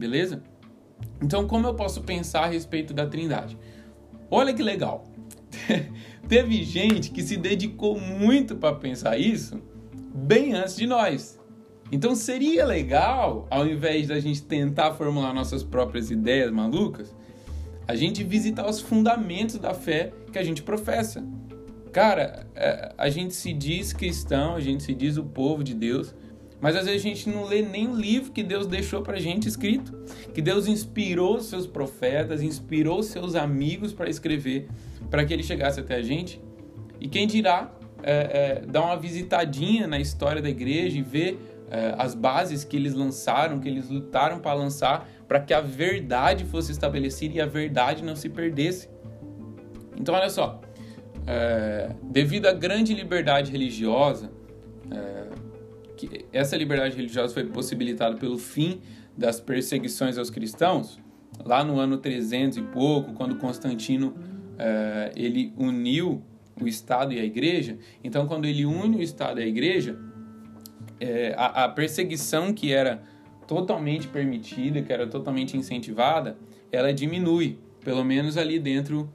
Beleza? 0.00 0.42
Então, 1.22 1.46
como 1.46 1.66
eu 1.66 1.74
posso 1.74 2.00
pensar 2.00 2.44
a 2.44 2.46
respeito 2.46 2.94
da 2.94 3.06
Trindade? 3.06 3.58
Olha 4.30 4.54
que 4.54 4.62
legal. 4.62 5.04
Teve 6.26 6.64
gente 6.64 7.10
que 7.10 7.22
se 7.22 7.36
dedicou 7.36 8.00
muito 8.00 8.56
para 8.56 8.74
pensar 8.74 9.18
isso 9.18 9.60
bem 10.14 10.54
antes 10.54 10.74
de 10.74 10.86
nós. 10.86 11.38
Então 11.92 12.14
seria 12.14 12.64
legal, 12.64 13.46
ao 13.50 13.66
invés 13.66 14.08
da 14.08 14.18
gente 14.18 14.42
tentar 14.42 14.94
formular 14.94 15.34
nossas 15.34 15.62
próprias 15.62 16.10
ideias 16.10 16.50
malucas, 16.50 17.14
a 17.86 17.94
gente 17.94 18.24
visitar 18.24 18.66
os 18.66 18.80
fundamentos 18.80 19.58
da 19.58 19.74
fé 19.74 20.14
que 20.32 20.38
a 20.38 20.42
gente 20.42 20.62
professa. 20.62 21.22
Cara, 21.92 22.46
é, 22.54 22.94
a 22.96 23.10
gente 23.10 23.34
se 23.34 23.52
diz 23.52 23.92
cristão, 23.92 24.54
a 24.54 24.60
gente 24.60 24.82
se 24.82 24.94
diz 24.94 25.18
o 25.18 25.24
povo 25.24 25.62
de 25.62 25.74
Deus, 25.74 26.14
mas 26.60 26.76
às 26.76 26.84
vezes 26.84 27.00
a 27.00 27.08
gente 27.08 27.28
não 27.28 27.44
lê 27.44 27.62
nem 27.62 27.88
o 27.88 27.94
livro 27.94 28.32
que 28.32 28.42
Deus 28.42 28.66
deixou 28.66 29.02
pra 29.02 29.18
gente 29.18 29.48
escrito, 29.48 29.92
que 30.34 30.42
Deus 30.42 30.66
inspirou 30.66 31.40
seus 31.40 31.66
profetas, 31.66 32.42
inspirou 32.42 33.02
seus 33.02 33.34
amigos 33.34 33.92
para 33.92 34.10
escrever, 34.10 34.68
para 35.10 35.24
que 35.24 35.32
ele 35.32 35.42
chegasse 35.42 35.80
até 35.80 35.96
a 35.96 36.02
gente. 36.02 36.40
E 37.00 37.08
quem 37.08 37.26
dirá 37.26 37.72
é, 38.02 38.60
é, 38.62 38.66
dar 38.66 38.82
uma 38.82 38.96
visitadinha 38.96 39.86
na 39.86 39.98
história 39.98 40.42
da 40.42 40.50
igreja 40.50 40.98
e 40.98 41.02
ver 41.02 41.38
é, 41.70 41.94
as 41.96 42.14
bases 42.14 42.64
que 42.64 42.76
eles 42.76 42.94
lançaram, 42.94 43.60
que 43.60 43.68
eles 43.68 43.88
lutaram 43.88 44.40
para 44.40 44.52
lançar, 44.54 45.08
para 45.26 45.40
que 45.40 45.54
a 45.54 45.60
verdade 45.60 46.44
fosse 46.44 46.72
estabelecida 46.72 47.36
e 47.36 47.40
a 47.40 47.46
verdade 47.46 48.04
não 48.04 48.16
se 48.16 48.28
perdesse. 48.28 48.88
Então, 49.96 50.14
olha 50.14 50.28
só, 50.28 50.60
é, 51.26 51.90
devido 52.02 52.46
à 52.46 52.52
grande 52.52 52.92
liberdade 52.92 53.52
religiosa, 53.52 54.30
é, 54.90 55.29
que 56.06 56.26
essa 56.32 56.56
liberdade 56.56 56.96
religiosa 56.96 57.34
foi 57.34 57.44
possibilitada 57.44 58.16
pelo 58.16 58.38
fim 58.38 58.80
das 59.16 59.40
perseguições 59.40 60.16
aos 60.16 60.30
cristãos, 60.30 60.98
lá 61.44 61.62
no 61.64 61.78
ano 61.78 61.98
300 61.98 62.58
e 62.58 62.62
pouco, 62.62 63.12
quando 63.12 63.36
Constantino 63.36 64.14
é, 64.58 65.12
ele 65.14 65.52
uniu 65.56 66.22
o 66.60 66.66
Estado 66.66 67.12
e 67.12 67.20
a 67.20 67.24
Igreja. 67.24 67.78
Então, 68.02 68.26
quando 68.26 68.44
ele 68.44 68.64
une 68.64 68.96
o 68.96 69.02
Estado 69.02 69.40
e 69.40 69.44
a 69.44 69.46
Igreja, 69.46 69.98
é, 70.98 71.34
a, 71.36 71.64
a 71.64 71.68
perseguição 71.68 72.52
que 72.52 72.72
era 72.72 73.02
totalmente 73.46 74.06
permitida, 74.06 74.82
que 74.82 74.92
era 74.92 75.06
totalmente 75.06 75.56
incentivada, 75.56 76.38
ela 76.70 76.92
diminui, 76.92 77.58
pelo 77.82 78.04
menos 78.04 78.36
ali 78.36 78.58
dentro 78.58 79.10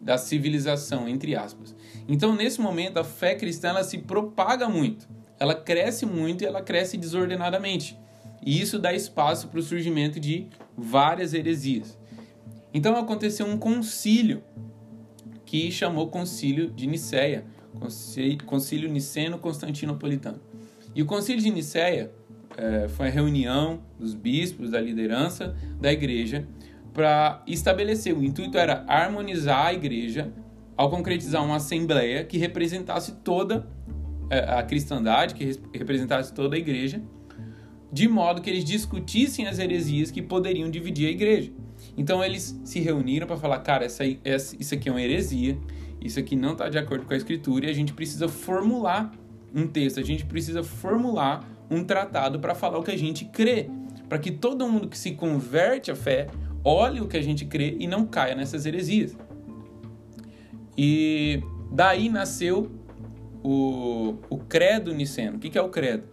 da 0.00 0.16
civilização, 0.16 1.08
entre 1.08 1.34
aspas. 1.34 1.74
Então, 2.08 2.34
nesse 2.34 2.60
momento, 2.60 2.98
a 2.98 3.04
fé 3.04 3.34
cristã 3.34 3.68
ela 3.68 3.82
se 3.82 3.98
propaga 3.98 4.68
muito, 4.68 5.08
ela 5.38 5.54
cresce 5.54 6.06
muito 6.06 6.42
e 6.42 6.46
ela 6.46 6.62
cresce 6.62 6.96
desordenadamente. 6.96 7.98
E 8.44 8.60
isso 8.60 8.78
dá 8.78 8.92
espaço 8.92 9.48
para 9.48 9.58
o 9.58 9.62
surgimento 9.62 10.20
de 10.20 10.46
várias 10.76 11.34
heresias. 11.34 11.98
Então, 12.72 12.96
aconteceu 12.96 13.46
um 13.46 13.58
concílio 13.58 14.42
que 15.44 15.70
chamou 15.70 16.08
Concílio 16.08 16.70
de 16.70 16.86
Nicéia, 16.86 17.44
Concílio 18.44 18.90
Niceno-Constantinopolitano. 18.90 20.40
E 20.94 21.02
o 21.02 21.06
Concílio 21.06 21.42
de 21.42 21.50
Nicéia 21.50 22.10
é, 22.56 22.88
foi 22.88 23.08
a 23.08 23.10
reunião 23.10 23.80
dos 23.98 24.14
bispos, 24.14 24.70
da 24.70 24.80
liderança 24.80 25.54
da 25.80 25.92
igreja, 25.92 26.46
para 26.92 27.42
estabelecer. 27.46 28.16
O 28.16 28.24
intuito 28.24 28.56
era 28.56 28.84
harmonizar 28.88 29.66
a 29.66 29.74
igreja 29.74 30.32
ao 30.76 30.90
concretizar 30.90 31.44
uma 31.44 31.56
assembleia 31.56 32.24
que 32.24 32.38
representasse 32.38 33.12
toda 33.24 33.66
a 34.30 34.62
cristandade, 34.62 35.34
que 35.34 35.58
representasse 35.72 36.32
toda 36.32 36.56
a 36.56 36.58
igreja, 36.58 37.02
de 37.92 38.08
modo 38.08 38.42
que 38.42 38.50
eles 38.50 38.64
discutissem 38.64 39.46
as 39.46 39.58
heresias 39.58 40.10
que 40.10 40.20
poderiam 40.20 40.70
dividir 40.70 41.08
a 41.08 41.10
igreja. 41.10 41.52
Então 41.96 42.22
eles 42.22 42.58
se 42.64 42.80
reuniram 42.80 43.26
para 43.26 43.36
falar, 43.36 43.60
cara, 43.60 43.84
essa, 43.84 44.02
essa, 44.24 44.56
isso 44.58 44.74
aqui 44.74 44.88
é 44.88 44.92
uma 44.92 45.00
heresia, 45.00 45.58
isso 46.00 46.18
aqui 46.18 46.36
não 46.36 46.52
está 46.52 46.68
de 46.68 46.78
acordo 46.78 47.04
com 47.04 47.14
a 47.14 47.16
escritura 47.16 47.66
e 47.66 47.70
a 47.70 47.72
gente 47.72 47.92
precisa 47.92 48.28
formular 48.28 49.12
um 49.54 49.66
texto, 49.66 50.00
a 50.00 50.02
gente 50.02 50.24
precisa 50.26 50.62
formular 50.62 51.48
um 51.70 51.82
tratado 51.84 52.38
para 52.38 52.54
falar 52.54 52.78
o 52.78 52.82
que 52.82 52.90
a 52.90 52.98
gente 52.98 53.24
crê, 53.24 53.68
para 54.08 54.18
que 54.18 54.30
todo 54.30 54.68
mundo 54.68 54.88
que 54.88 54.98
se 54.98 55.12
converte 55.12 55.90
à 55.90 55.96
fé 55.96 56.28
olhe 56.62 57.00
o 57.00 57.06
que 57.06 57.16
a 57.16 57.22
gente 57.22 57.44
crê 57.44 57.76
e 57.78 57.86
não 57.86 58.06
caia 58.06 58.34
nessas 58.34 58.66
heresias. 58.66 59.16
E 60.76 61.42
daí 61.72 62.08
nasceu 62.08 62.70
o, 63.46 64.16
o 64.28 64.38
credo 64.38 64.92
niceno. 64.92 65.36
O 65.36 65.38
que, 65.38 65.48
que 65.48 65.56
é 65.56 65.62
o 65.62 65.68
credo? 65.68 66.04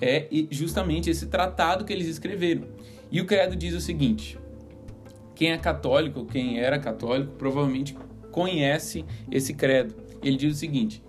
É 0.00 0.28
justamente 0.50 1.08
esse 1.08 1.26
tratado 1.26 1.84
que 1.84 1.92
eles 1.92 2.08
escreveram. 2.08 2.64
E 3.12 3.20
o 3.20 3.26
credo 3.26 3.54
diz 3.54 3.74
o 3.74 3.80
seguinte: 3.80 4.36
quem 5.36 5.52
é 5.52 5.58
católico, 5.58 6.24
quem 6.24 6.58
era 6.58 6.78
católico, 6.78 7.32
provavelmente 7.38 7.96
conhece 8.32 9.04
esse 9.30 9.54
credo. 9.54 9.94
Ele 10.20 10.36
diz 10.36 10.56
o 10.56 10.58
seguinte: 10.58 11.00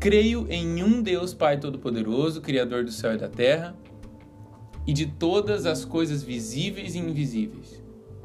Creio 0.00 0.46
em 0.50 0.82
um 0.82 1.00
Deus 1.00 1.32
Pai 1.32 1.58
Todo-Poderoso, 1.58 2.40
Criador 2.40 2.84
do 2.84 2.90
céu 2.90 3.14
e 3.14 3.18
da 3.18 3.28
terra, 3.28 3.76
e 4.84 4.92
de 4.92 5.06
todas 5.06 5.64
as 5.64 5.84
coisas 5.84 6.24
visíveis 6.24 6.96
e 6.96 6.98
invisíveis. 6.98 7.80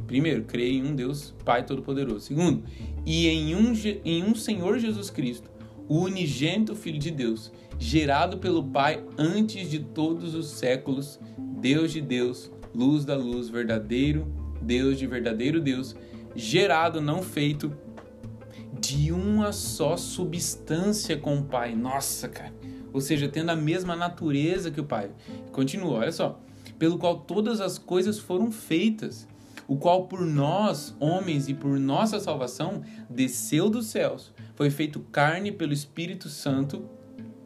Primeiro, 0.07 0.43
creio 0.43 0.85
em 0.85 0.87
um 0.87 0.95
Deus 0.95 1.35
Pai 1.43 1.63
Todo-Poderoso. 1.63 2.21
Segundo, 2.21 2.63
e 3.05 3.27
em 3.27 3.55
um, 3.55 3.73
em 4.03 4.23
um 4.23 4.33
Senhor 4.33 4.79
Jesus 4.79 5.09
Cristo, 5.09 5.54
o 5.87 5.99
unigênito 5.99 6.75
Filho 6.75 6.99
de 6.99 7.11
Deus, 7.11 7.51
gerado 7.77 8.37
pelo 8.37 8.63
Pai 8.63 9.03
antes 9.17 9.69
de 9.69 9.79
todos 9.79 10.33
os 10.35 10.47
séculos, 10.47 11.19
Deus 11.37 11.91
de 11.91 12.01
Deus, 12.01 12.51
luz 12.73 13.05
da 13.05 13.15
luz, 13.15 13.49
verdadeiro 13.49 14.27
Deus 14.61 14.97
de 14.97 15.05
verdadeiro 15.05 15.61
Deus, 15.61 15.95
gerado, 16.35 16.99
não 16.99 17.21
feito, 17.21 17.71
de 18.79 19.11
uma 19.11 19.51
só 19.51 19.95
substância 19.95 21.17
com 21.17 21.39
o 21.39 21.43
Pai. 21.43 21.75
Nossa, 21.75 22.27
cara. 22.27 22.53
Ou 22.91 22.99
seja, 23.01 23.27
tendo 23.27 23.51
a 23.51 23.55
mesma 23.55 23.95
natureza 23.95 24.71
que 24.71 24.81
o 24.81 24.85
Pai. 24.85 25.11
Continua, 25.51 25.99
olha 25.99 26.11
só. 26.11 26.39
Pelo 26.79 26.97
qual 26.97 27.19
todas 27.19 27.61
as 27.61 27.77
coisas 27.77 28.19
foram 28.19 28.51
feitas, 28.51 29.27
o 29.67 29.77
qual 29.77 30.07
por 30.07 30.21
nós, 30.21 30.95
homens, 30.99 31.47
e 31.47 31.53
por 31.53 31.79
nossa 31.79 32.19
salvação, 32.19 32.81
desceu 33.09 33.69
dos 33.69 33.87
céus. 33.87 34.33
Foi 34.55 34.69
feito 34.69 34.99
carne 35.11 35.51
pelo 35.51 35.73
Espírito 35.73 36.29
Santo 36.29 36.89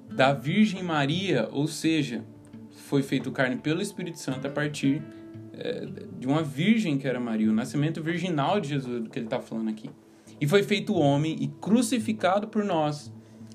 da 0.09 0.33
Virgem 0.33 0.83
Maria, 0.83 1.47
ou 1.51 1.67
seja, 1.67 2.23
foi 2.71 3.01
feito 3.03 3.31
carne 3.31 3.57
pelo 3.57 3.81
Espírito 3.81 4.19
Santo 4.19 4.47
a 4.47 4.49
partir 4.49 5.01
é, 5.53 5.85
de 6.17 6.27
uma 6.27 6.41
virgem 6.41 6.97
que 6.97 7.07
era 7.07 7.19
Maria, 7.19 7.49
o 7.49 7.53
nascimento 7.53 8.01
virginal 8.01 8.59
de 8.59 8.69
Jesus, 8.69 9.03
do 9.03 9.09
que 9.09 9.19
ele 9.19 9.25
está 9.25 9.39
falando 9.39 9.69
aqui. 9.69 9.89
E 10.39 10.47
foi 10.47 10.63
feito 10.63 10.93
homem 10.93 11.35
e 11.39 11.47
crucificado 11.47 12.47
por 12.47 12.63
nós, 12.63 13.11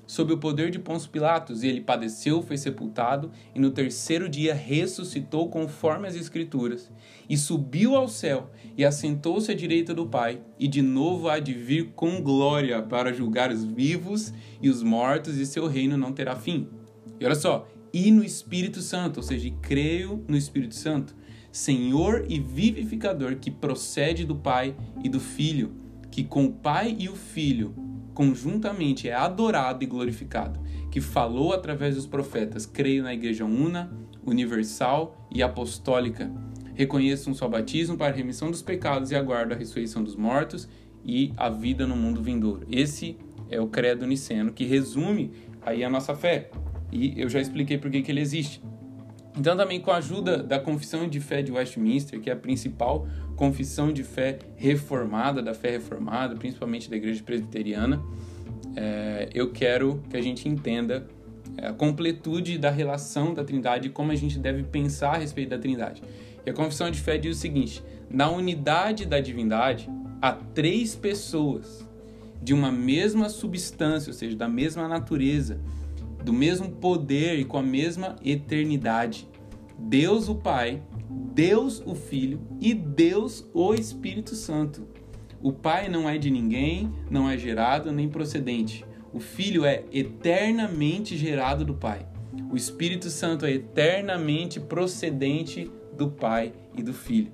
sob 0.07 0.33
o 0.33 0.37
poder 0.37 0.69
de 0.71 0.79
Pôncio 0.79 1.09
Pilatos, 1.09 1.63
e 1.63 1.67
ele 1.67 1.81
padeceu, 1.81 2.41
foi 2.41 2.57
sepultado, 2.57 3.31
e 3.53 3.59
no 3.59 3.71
terceiro 3.71 4.29
dia 4.29 4.53
ressuscitou 4.53 5.49
conforme 5.49 6.07
as 6.07 6.15
Escrituras, 6.15 6.91
e 7.29 7.37
subiu 7.37 7.95
ao 7.95 8.07
céu, 8.07 8.49
e 8.77 8.85
assentou-se 8.85 9.51
à 9.51 9.55
direita 9.55 9.93
do 9.93 10.07
Pai, 10.07 10.41
e 10.59 10.67
de 10.67 10.81
novo 10.81 11.29
há 11.29 11.39
de 11.39 11.53
vir 11.53 11.91
com 11.95 12.21
glória 12.21 12.81
para 12.81 13.13
julgar 13.13 13.51
os 13.51 13.63
vivos 13.63 14.33
e 14.61 14.69
os 14.69 14.83
mortos, 14.83 15.37
e 15.37 15.45
seu 15.45 15.67
reino 15.67 15.97
não 15.97 16.11
terá 16.11 16.35
fim. 16.35 16.67
E 17.19 17.25
olha 17.25 17.35
só, 17.35 17.67
e 17.93 18.11
no 18.11 18.23
Espírito 18.23 18.81
Santo, 18.81 19.17
ou 19.17 19.23
seja, 19.23 19.51
creio 19.61 20.23
no 20.27 20.35
Espírito 20.35 20.75
Santo, 20.75 21.15
Senhor 21.51 22.25
e 22.27 22.39
vivificador 22.39 23.37
que 23.37 23.49
procede 23.49 24.25
do 24.25 24.35
Pai 24.35 24.75
e 25.01 25.07
do 25.07 25.21
Filho 25.21 25.85
que 26.15 26.23
com 26.23 26.45
o 26.45 26.51
Pai 26.53 26.95
e 26.97 27.09
o 27.09 27.15
Filho 27.15 27.75
conjuntamente 28.15 29.09
é 29.09 29.13
adorado 29.13 29.83
e 29.83 29.87
glorificado, 29.87 30.59
que 30.89 31.01
falou 31.01 31.53
através 31.53 31.95
dos 31.95 32.07
profetas, 32.07 32.65
creio 32.65 33.03
na 33.03 33.13
Igreja 33.13 33.45
una, 33.45 33.91
universal 34.25 35.27
e 35.29 35.43
apostólica. 35.43 36.31
Reconheço 36.73 37.29
um 37.29 37.33
só 37.33 37.47
batismo 37.47 37.97
para 37.97 38.13
a 38.13 38.15
remissão 38.15 38.49
dos 38.49 38.61
pecados 38.61 39.11
e 39.11 39.15
aguardo 39.15 39.53
a 39.53 39.57
ressurreição 39.57 40.03
dos 40.03 40.15
mortos 40.15 40.67
e 41.03 41.33
a 41.37 41.49
vida 41.49 41.85
no 41.85 41.95
mundo 41.95 42.23
vindouro. 42.23 42.65
Esse 42.71 43.17
é 43.49 43.59
o 43.59 43.67
credo 43.67 44.07
niceno 44.07 44.51
que 44.51 44.65
resume 44.65 45.31
aí 45.61 45.83
a 45.83 45.89
nossa 45.89 46.15
fé. 46.15 46.49
E 46.91 47.19
eu 47.19 47.29
já 47.29 47.39
expliquei 47.41 47.77
por 47.77 47.91
que, 47.91 48.01
que 48.01 48.11
ele 48.11 48.21
existe. 48.21 48.61
Então, 49.37 49.57
também 49.57 49.81
com 49.81 49.91
a 49.91 49.97
ajuda 49.97 50.41
da 50.41 50.59
Confissão 50.59 51.07
de 51.07 51.19
Fé 51.19 51.41
de 51.41 51.51
Westminster, 51.51 52.19
que 52.21 52.29
é 52.29 52.33
a 52.33 52.37
principal 52.37 53.07
confissão 53.35 53.91
de 53.91 54.03
fé 54.03 54.39
reformada, 54.55 55.41
da 55.41 55.53
fé 55.53 55.71
reformada, 55.71 56.35
principalmente 56.35 56.89
da 56.89 56.95
Igreja 56.95 57.21
Presbiteriana, 57.21 58.01
é, 58.75 59.29
eu 59.33 59.51
quero 59.51 60.01
que 60.09 60.15
a 60.15 60.21
gente 60.21 60.47
entenda 60.47 61.05
a 61.61 61.73
completude 61.73 62.57
da 62.57 62.69
relação 62.69 63.33
da 63.33 63.43
Trindade 63.43 63.87
e 63.87 63.91
como 63.91 64.11
a 64.11 64.15
gente 64.15 64.39
deve 64.39 64.63
pensar 64.63 65.15
a 65.15 65.17
respeito 65.17 65.49
da 65.49 65.57
Trindade. 65.57 66.01
E 66.45 66.49
a 66.49 66.53
confissão 66.53 66.89
de 66.89 66.99
fé 66.99 67.17
diz 67.17 67.37
o 67.37 67.39
seguinte: 67.39 67.83
na 68.09 68.29
unidade 68.29 69.05
da 69.05 69.19
divindade, 69.19 69.89
há 70.21 70.31
três 70.31 70.95
pessoas 70.95 71.85
de 72.41 72.53
uma 72.53 72.71
mesma 72.71 73.29
substância, 73.29 74.09
ou 74.09 74.13
seja, 74.13 74.35
da 74.35 74.47
mesma 74.47 74.87
natureza 74.87 75.59
do 76.25 76.33
mesmo 76.33 76.71
poder 76.71 77.37
e 77.37 77.45
com 77.45 77.57
a 77.57 77.63
mesma 77.63 78.15
eternidade. 78.25 79.27
Deus 79.77 80.27
o 80.27 80.33
Pai, 80.33 80.81
Deus 81.07 81.83
o 81.85 81.93
Filho 81.93 82.41
e 82.59 82.73
Deus 82.73 83.47
o 83.53 83.75
Espírito 83.75 84.33
Santo. 84.33 84.87
O 85.39 85.53
Pai 85.53 85.87
não 85.87 86.09
é 86.09 86.17
de 86.17 86.31
ninguém, 86.31 86.91
não 87.11 87.29
é 87.29 87.37
gerado 87.37 87.91
nem 87.91 88.09
procedente. 88.09 88.83
O 89.13 89.19
Filho 89.19 89.63
é 89.63 89.83
eternamente 89.93 91.15
gerado 91.15 91.63
do 91.63 91.75
Pai. 91.75 92.07
O 92.51 92.57
Espírito 92.57 93.11
Santo 93.11 93.45
é 93.45 93.51
eternamente 93.51 94.59
procedente 94.59 95.71
do 95.95 96.09
Pai 96.09 96.53
e 96.75 96.81
do 96.81 96.91
Filho. 96.93 97.31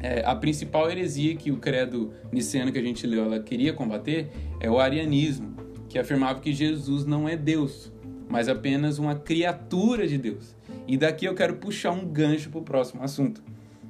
É, 0.00 0.24
a 0.24 0.34
principal 0.34 0.90
heresia 0.90 1.36
que 1.36 1.52
o 1.52 1.58
credo 1.58 2.12
niceno 2.32 2.72
que 2.72 2.78
a 2.78 2.82
gente 2.82 3.06
leu 3.06 3.24
ela 3.24 3.40
queria 3.40 3.72
combater 3.72 4.30
é 4.58 4.70
o 4.70 4.80
arianismo, 4.80 5.51
que 5.92 5.98
afirmava 5.98 6.40
que 6.40 6.54
Jesus 6.54 7.04
não 7.04 7.28
é 7.28 7.36
Deus, 7.36 7.92
mas 8.26 8.48
apenas 8.48 8.98
uma 8.98 9.14
criatura 9.14 10.08
de 10.08 10.16
Deus. 10.16 10.56
E 10.88 10.96
daqui 10.96 11.26
eu 11.26 11.34
quero 11.34 11.56
puxar 11.56 11.90
um 11.90 12.06
gancho 12.06 12.48
para 12.48 12.60
o 12.60 12.64
próximo 12.64 13.02
assunto. 13.02 13.42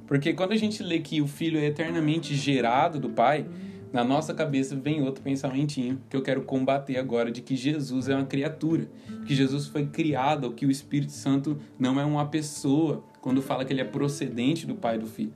Porque 0.05 0.33
quando 0.33 0.51
a 0.51 0.57
gente 0.57 0.83
lê 0.83 0.99
que 0.99 1.21
o 1.21 1.27
Filho 1.27 1.57
é 1.57 1.65
eternamente 1.65 2.35
gerado 2.35 2.99
do 2.99 3.09
Pai, 3.09 3.45
na 3.93 4.03
nossa 4.03 4.33
cabeça 4.33 4.75
vem 4.75 5.01
outro 5.01 5.23
pensamentinho 5.23 6.01
que 6.09 6.17
eu 6.17 6.21
quero 6.21 6.41
combater 6.41 6.97
agora 6.97 7.31
de 7.31 7.41
que 7.41 7.55
Jesus 7.55 8.09
é 8.09 8.15
uma 8.15 8.25
criatura, 8.25 8.89
que 9.25 9.33
Jesus 9.33 9.67
foi 9.67 9.85
criado, 9.85 10.43
ou 10.43 10.51
que 10.51 10.65
o 10.65 10.71
Espírito 10.71 11.13
Santo 11.13 11.57
não 11.79 11.97
é 11.97 12.03
uma 12.03 12.25
pessoa, 12.25 13.01
quando 13.21 13.41
fala 13.41 13.63
que 13.63 13.71
ele 13.71 13.79
é 13.79 13.85
procedente 13.85 14.67
do 14.67 14.75
Pai 14.75 14.95
e 14.95 14.99
do 14.99 15.07
Filho. 15.07 15.33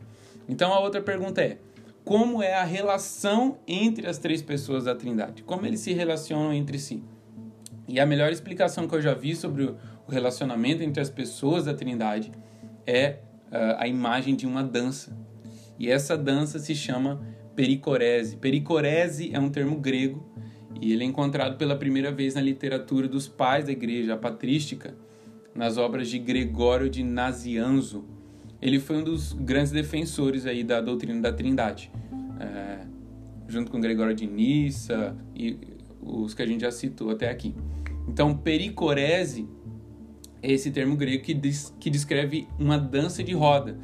Então 0.49 0.73
a 0.73 0.81
outra 0.81 1.01
pergunta 1.01 1.41
é: 1.41 1.59
como 2.07 2.41
é 2.41 2.53
a 2.53 2.63
relação 2.63 3.57
entre 3.67 4.07
as 4.07 4.17
três 4.17 4.41
pessoas 4.41 4.85
da 4.85 4.95
Trindade? 4.95 5.43
Como 5.43 5.65
eles 5.65 5.81
se 5.81 5.91
relacionam 5.91 6.53
entre 6.53 6.79
si? 6.79 7.03
E 7.85 7.99
a 7.99 8.05
melhor 8.05 8.31
explicação 8.31 8.87
que 8.87 8.95
eu 8.95 9.01
já 9.01 9.13
vi 9.13 9.35
sobre 9.35 9.65
o 9.65 9.75
relacionamento 10.07 10.81
entre 10.81 11.01
as 11.01 11.09
pessoas 11.09 11.65
da 11.65 11.73
Trindade 11.73 12.31
é 12.85 13.17
uh, 13.51 13.75
a 13.77 13.89
imagem 13.89 14.37
de 14.37 14.47
uma 14.47 14.63
dança. 14.63 15.17
E 15.77 15.91
essa 15.91 16.17
dança 16.17 16.59
se 16.59 16.73
chama 16.73 17.21
pericorese. 17.57 18.37
Pericorese 18.37 19.31
é 19.33 19.39
um 19.39 19.49
termo 19.49 19.75
grego 19.75 20.25
e 20.79 20.93
ele 20.93 21.03
é 21.03 21.07
encontrado 21.07 21.57
pela 21.57 21.75
primeira 21.75 22.09
vez 22.09 22.35
na 22.35 22.41
literatura 22.41 23.09
dos 23.09 23.27
pais 23.27 23.65
da 23.65 23.73
igreja, 23.73 24.13
a 24.13 24.17
patrística, 24.17 24.95
nas 25.53 25.77
obras 25.77 26.07
de 26.07 26.19
Gregório 26.19 26.89
de 26.89 27.03
Nazianzo. 27.03 28.05
Ele 28.61 28.79
foi 28.79 28.97
um 28.97 29.03
dos 29.03 29.33
grandes 29.33 29.71
defensores 29.71 30.45
aí 30.45 30.63
da 30.63 30.81
doutrina 30.81 31.21
da 31.21 31.31
Trindade, 31.31 31.91
é, 32.39 32.79
junto 33.47 33.71
com 33.71 33.79
Gregório 33.79 34.15
de 34.15 34.25
Nissa 34.25 35.15
e 35.35 35.57
os 36.01 36.33
que 36.33 36.41
a 36.41 36.45
gente 36.45 36.61
já 36.61 36.71
citou 36.71 37.11
até 37.11 37.29
aqui. 37.29 37.53
Então, 38.07 38.35
pericorese 38.35 39.47
é 40.41 40.51
esse 40.51 40.71
termo 40.71 40.95
grego 40.95 41.23
que, 41.23 41.33
diz, 41.33 41.73
que 41.79 41.89
descreve 41.89 42.47
uma 42.57 42.77
dança 42.77 43.23
de 43.23 43.33
roda. 43.33 43.77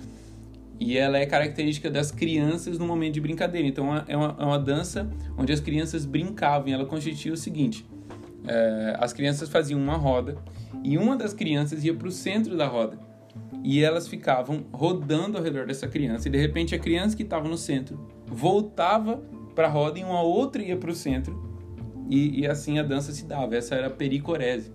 E 0.79 0.97
ela 0.97 1.17
é 1.17 1.25
característica 1.25 1.89
das 1.89 2.11
crianças 2.11 2.77
no 2.77 2.85
momento 2.87 3.13
de 3.13 3.21
brincadeira. 3.21 3.67
Então, 3.67 3.95
é 4.07 4.17
uma, 4.17 4.35
é 4.39 4.43
uma 4.43 4.59
dança 4.59 5.09
onde 5.37 5.53
as 5.53 5.59
crianças 5.59 6.05
brincavam. 6.05 6.69
E 6.69 6.73
ela 6.73 6.85
constituía 6.85 7.33
o 7.33 7.37
seguinte: 7.37 7.85
é, 8.47 8.95
as 8.99 9.13
crianças 9.13 9.49
faziam 9.49 9.79
uma 9.79 9.95
roda 9.95 10.37
e 10.83 10.97
uma 10.97 11.15
das 11.15 11.33
crianças 11.33 11.83
ia 11.83 11.93
para 11.93 12.07
o 12.07 12.11
centro 12.11 12.57
da 12.57 12.67
roda. 12.67 12.97
E 13.63 13.83
elas 13.83 14.07
ficavam 14.07 14.65
rodando 14.71 15.37
ao 15.37 15.43
redor 15.43 15.65
dessa 15.65 15.87
criança. 15.87 16.27
E 16.27 16.31
de 16.31 16.37
repente, 16.37 16.75
a 16.75 16.79
criança 16.79 17.15
que 17.15 17.23
estava 17.23 17.47
no 17.47 17.57
centro 17.57 17.99
voltava 18.27 19.21
para 19.55 19.67
a 19.67 19.69
roda 19.69 19.99
e 19.99 20.03
uma 20.03 20.21
outra 20.21 20.61
ia 20.61 20.75
para 20.75 20.89
o 20.89 20.95
centro 20.95 21.53
e, 22.09 22.41
e, 22.41 22.47
assim 22.47 22.79
a 22.79 22.83
dança 22.83 23.11
se 23.11 23.25
dava. 23.25 23.55
Essa 23.55 23.75
era 23.75 23.87
a 23.87 23.89
pericorese. 23.89 24.71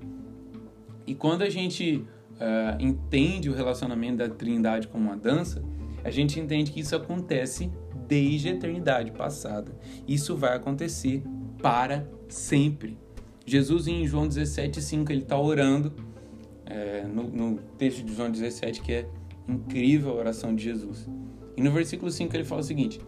E 1.07 1.15
quando 1.15 1.43
a 1.43 1.51
gente 1.51 2.05
uh, 2.35 2.81
entende 2.81 3.51
o 3.51 3.55
relacionamento 3.55 4.19
da 4.19 4.29
Trindade 4.29 4.89
com 4.89 4.99
uma 4.99 5.17
dança, 5.17 5.63
a 6.05 6.11
gente 6.11 6.39
entende 6.41 6.71
que 6.71 6.81
isso 6.81 6.97
acontece 6.97 7.71
desde 8.07 8.49
a 8.49 8.53
eternidade 8.53 9.11
passada. 9.11 9.73
Isso 10.07 10.37
vai 10.37 10.57
acontecer 10.57 11.23
para 11.61 12.09
sempre. 12.29 12.97
Jesus 13.45 13.87
em 13.87 14.07
João 14.07 14.29
17,5 14.29 15.11
ele 15.11 15.23
está 15.23 15.39
orando 15.39 15.93
é, 16.69 17.05
no, 17.05 17.25
no, 17.25 17.59
texto 17.79 18.05
de 18.05 18.15
João 18.15 18.31
17 18.31 18.83
que 18.83 18.93
é 18.93 19.09
incrível 19.49 20.11
a 20.11 20.15
oração 20.15 20.55
de 20.55 20.63
Jesus. 20.63 21.09
E 21.57 21.63
no 21.63 21.73
versículo 21.73 22.11
5 22.11 22.35
ele 22.37 22.45
fala 22.45 22.61
o 22.61 22.65
seguinte: 22.65 23.01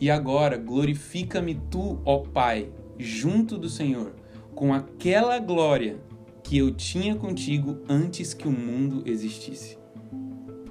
E 0.00 0.10
agora 0.10 0.56
glorifica-me 0.56 1.54
tu, 1.70 2.00
ó 2.04 2.18
Pai, 2.18 2.72
junto 2.98 3.58
do 3.58 3.68
Senhor, 3.68 4.14
com 4.54 4.72
aquela 4.72 5.38
glória 5.38 6.00
que 6.42 6.58
eu 6.58 6.72
tinha 6.72 7.14
contigo 7.14 7.78
antes 7.88 8.34
que 8.34 8.48
o 8.48 8.52
mundo 8.52 9.02
existisse. 9.06 9.78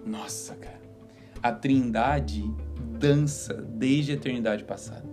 Nossa, 0.06 0.56
cara. 0.56 0.82
A 1.42 1.52
Trindade 1.52 2.44
dança 3.00 3.54
desde 3.54 4.12
a 4.12 4.16
eternidade 4.16 4.64
passada. 4.64 5.10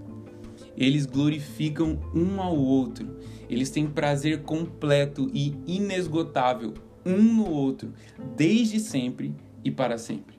Eles 0.77 1.07
glorificam 1.07 1.99
um 2.15 2.41
ao 2.41 2.57
outro. 2.57 3.17
Eles 3.49 3.71
têm 3.71 3.87
prazer 3.87 4.43
completo 4.43 5.31
e 5.33 5.55
inesgotável 5.67 6.75
um 7.05 7.23
no 7.23 7.51
outro, 7.51 7.93
desde 8.37 8.81
sempre 8.81 9.35
e 9.65 9.71
para 9.71 9.99
sempre. 9.99 10.39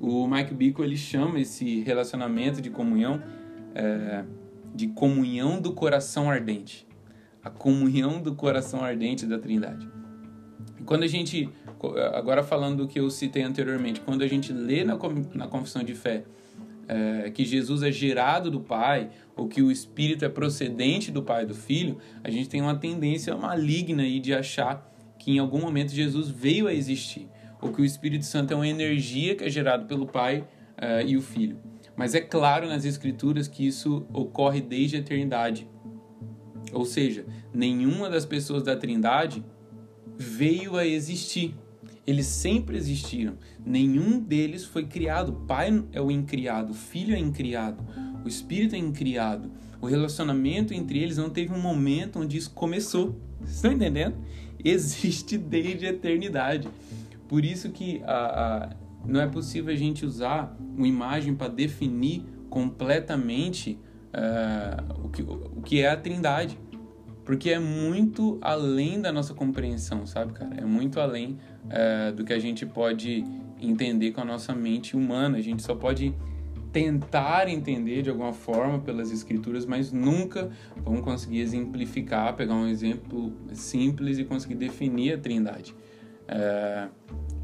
O 0.00 0.26
Mike 0.28 0.54
Bickle 0.54 0.84
ele 0.84 0.96
chama 0.96 1.40
esse 1.40 1.80
relacionamento 1.80 2.62
de 2.62 2.70
comunhão 2.70 3.22
é, 3.74 4.24
de 4.74 4.88
comunhão 4.88 5.60
do 5.60 5.72
coração 5.72 6.30
ardente. 6.30 6.86
A 7.42 7.50
comunhão 7.50 8.20
do 8.20 8.34
coração 8.34 8.84
ardente 8.84 9.26
da 9.26 9.38
Trindade. 9.38 9.88
Quando 10.84 11.02
a 11.02 11.06
gente, 11.06 11.48
agora 12.14 12.42
falando 12.42 12.78
do 12.78 12.88
que 12.88 12.98
eu 13.00 13.10
citei 13.10 13.42
anteriormente, 13.42 14.00
quando 14.00 14.22
a 14.22 14.26
gente 14.26 14.52
lê 14.52 14.84
na, 14.84 14.98
na 15.34 15.46
confissão 15.46 15.82
de 15.82 15.94
fé 15.94 16.24
é, 16.86 17.30
que 17.30 17.44
Jesus 17.44 17.82
é 17.82 17.92
gerado 17.92 18.50
do 18.50 18.60
Pai, 18.60 19.10
ou 19.36 19.46
que 19.46 19.62
o 19.62 19.70
Espírito 19.70 20.24
é 20.24 20.28
procedente 20.28 21.10
do 21.10 21.22
Pai 21.22 21.42
e 21.42 21.46
do 21.46 21.54
Filho, 21.54 21.98
a 22.24 22.30
gente 22.30 22.48
tem 22.48 22.62
uma 22.62 22.74
tendência 22.74 23.36
maligna 23.36 24.02
aí 24.02 24.18
de 24.18 24.32
achar 24.32 24.87
que 25.18 25.32
em 25.32 25.38
algum 25.38 25.60
momento 25.60 25.92
Jesus 25.92 26.28
veio 26.28 26.66
a 26.66 26.74
existir, 26.74 27.28
ou 27.60 27.72
que 27.72 27.82
o 27.82 27.84
Espírito 27.84 28.24
Santo 28.24 28.52
é 28.52 28.56
uma 28.56 28.68
energia 28.68 29.34
que 29.34 29.44
é 29.44 29.50
gerado 29.50 29.86
pelo 29.86 30.06
Pai 30.06 30.40
uh, 30.78 31.06
e 31.06 31.16
o 31.16 31.22
Filho. 31.22 31.58
Mas 31.96 32.14
é 32.14 32.20
claro 32.20 32.68
nas 32.68 32.84
Escrituras 32.84 33.48
que 33.48 33.66
isso 33.66 34.06
ocorre 34.12 34.60
desde 34.60 34.96
a 34.96 35.00
eternidade. 35.00 35.68
Ou 36.72 36.84
seja, 36.84 37.26
nenhuma 37.52 38.08
das 38.08 38.24
pessoas 38.24 38.62
da 38.62 38.76
Trindade 38.76 39.44
veio 40.16 40.76
a 40.76 40.86
existir. 40.86 41.54
Eles 42.06 42.26
sempre 42.26 42.76
existiram. 42.76 43.36
Nenhum 43.64 44.20
deles 44.20 44.64
foi 44.64 44.86
criado. 44.86 45.30
O 45.30 45.46
Pai 45.46 45.84
é 45.92 46.00
o 46.00 46.10
incriado, 46.10 46.72
o 46.72 46.74
Filho 46.74 47.14
é 47.14 47.18
incriado, 47.18 47.84
o 48.24 48.28
Espírito 48.28 48.74
é 48.74 48.78
incriado. 48.78 49.50
O 49.80 49.86
relacionamento 49.86 50.74
entre 50.74 50.98
eles 50.98 51.16
não 51.16 51.30
teve 51.30 51.52
um 51.52 51.60
momento 51.60 52.18
onde 52.20 52.36
isso 52.36 52.50
começou. 52.50 53.20
Vocês 53.40 53.56
estão 53.56 53.72
entendendo? 53.72 54.16
Existe 54.64 55.38
desde 55.38 55.86
a 55.86 55.90
eternidade. 55.90 56.68
Por 57.28 57.44
isso 57.44 57.70
que 57.70 58.02
a, 58.04 58.66
a 58.72 58.76
não 59.04 59.20
é 59.20 59.26
possível 59.26 59.72
a 59.72 59.76
gente 59.76 60.04
usar 60.04 60.56
uma 60.76 60.86
imagem 60.86 61.34
para 61.34 61.48
definir 61.48 62.24
completamente 62.50 63.78
uh, 64.08 65.04
o, 65.04 65.08
que, 65.08 65.22
o 65.22 65.62
que 65.62 65.80
é 65.80 65.88
a 65.88 65.96
Trindade. 65.96 66.58
Porque 67.24 67.50
é 67.50 67.58
muito 67.58 68.38
além 68.40 69.00
da 69.00 69.12
nossa 69.12 69.34
compreensão, 69.34 70.06
sabe, 70.06 70.32
cara? 70.32 70.54
É 70.56 70.64
muito 70.64 70.98
além 70.98 71.38
uh, 71.64 72.12
do 72.14 72.24
que 72.24 72.32
a 72.32 72.38
gente 72.38 72.64
pode 72.64 73.24
entender 73.60 74.12
com 74.12 74.22
a 74.22 74.24
nossa 74.24 74.54
mente 74.54 74.96
humana. 74.96 75.36
A 75.36 75.40
gente 75.40 75.62
só 75.62 75.74
pode 75.74 76.14
tentar 76.72 77.48
entender 77.48 78.02
de 78.02 78.10
alguma 78.10 78.32
forma 78.32 78.78
pelas 78.78 79.10
escrituras, 79.10 79.64
mas 79.64 79.92
nunca 79.92 80.50
vamos 80.76 81.00
conseguir 81.00 81.40
exemplificar, 81.40 82.34
pegar 82.36 82.54
um 82.54 82.68
exemplo 82.68 83.32
simples 83.52 84.18
e 84.18 84.24
conseguir 84.24 84.54
definir 84.54 85.14
a 85.14 85.18
Trindade. 85.18 85.74
Uh, 86.28 86.90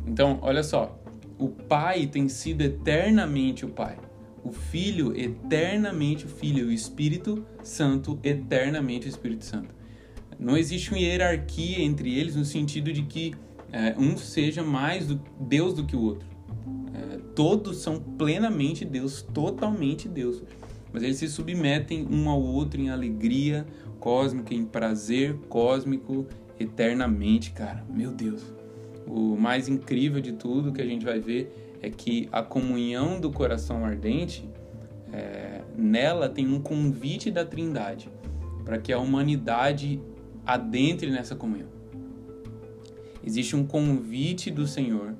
então, 0.06 0.38
olha 0.42 0.62
só, 0.62 1.00
o 1.38 1.48
Pai 1.48 2.06
tem 2.06 2.28
sido 2.28 2.62
eternamente 2.62 3.64
o 3.64 3.68
Pai. 3.68 3.96
O 4.42 4.52
Filho, 4.52 5.18
eternamente 5.18 6.26
o 6.26 6.28
Filho. 6.28 6.68
O 6.68 6.72
Espírito 6.72 7.46
Santo, 7.62 8.18
eternamente 8.22 9.06
o 9.06 9.08
Espírito 9.08 9.44
Santo. 9.44 9.74
Não 10.38 10.56
existe 10.56 10.90
uma 10.90 10.98
hierarquia 10.98 11.82
entre 11.82 12.18
eles 12.18 12.36
no 12.36 12.44
sentido 12.44 12.92
de 12.92 13.02
que 13.02 13.34
é, 13.72 13.94
um 13.98 14.16
seja 14.16 14.62
mais 14.62 15.06
do, 15.06 15.20
Deus 15.40 15.74
do 15.74 15.84
que 15.84 15.96
o 15.96 16.02
outro. 16.02 16.33
É, 16.92 17.18
todos 17.34 17.78
são 17.78 18.00
plenamente 18.00 18.84
Deus, 18.84 19.22
totalmente 19.22 20.08
Deus. 20.08 20.42
Mas 20.92 21.02
eles 21.02 21.16
se 21.16 21.28
submetem 21.28 22.06
um 22.10 22.28
ao 22.28 22.40
outro 22.40 22.80
em 22.80 22.90
alegria 22.90 23.66
cósmica, 23.98 24.54
em 24.54 24.64
prazer 24.64 25.34
cósmico, 25.48 26.26
eternamente, 26.58 27.50
cara. 27.50 27.84
Meu 27.88 28.10
Deus. 28.10 28.44
O 29.06 29.36
mais 29.36 29.68
incrível 29.68 30.20
de 30.20 30.32
tudo 30.32 30.72
que 30.72 30.80
a 30.80 30.86
gente 30.86 31.04
vai 31.04 31.20
ver 31.20 31.78
é 31.82 31.90
que 31.90 32.28
a 32.32 32.42
comunhão 32.42 33.20
do 33.20 33.30
coração 33.30 33.84
ardente, 33.84 34.48
é, 35.12 35.62
nela 35.76 36.28
tem 36.28 36.46
um 36.46 36.60
convite 36.60 37.30
da 37.30 37.44
Trindade 37.44 38.10
para 38.64 38.78
que 38.78 38.92
a 38.92 38.98
humanidade 38.98 40.00
adentre 40.46 41.10
nessa 41.10 41.34
comunhão. 41.34 41.68
Existe 43.22 43.56
um 43.56 43.66
convite 43.66 44.50
do 44.50 44.66
Senhor 44.66 45.14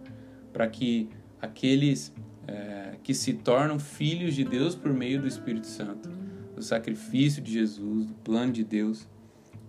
para 0.52 0.66
que 0.68 1.08
aqueles 1.44 2.12
é, 2.46 2.96
que 3.02 3.14
se 3.14 3.34
tornam 3.34 3.78
filhos 3.78 4.34
de 4.34 4.44
Deus 4.44 4.74
por 4.74 4.92
meio 4.92 5.20
do 5.20 5.28
Espírito 5.28 5.66
Santo, 5.66 6.08
do 6.54 6.62
sacrifício 6.62 7.42
de 7.42 7.52
Jesus, 7.52 8.06
do 8.06 8.14
plano 8.14 8.52
de 8.52 8.64
Deus, 8.64 9.08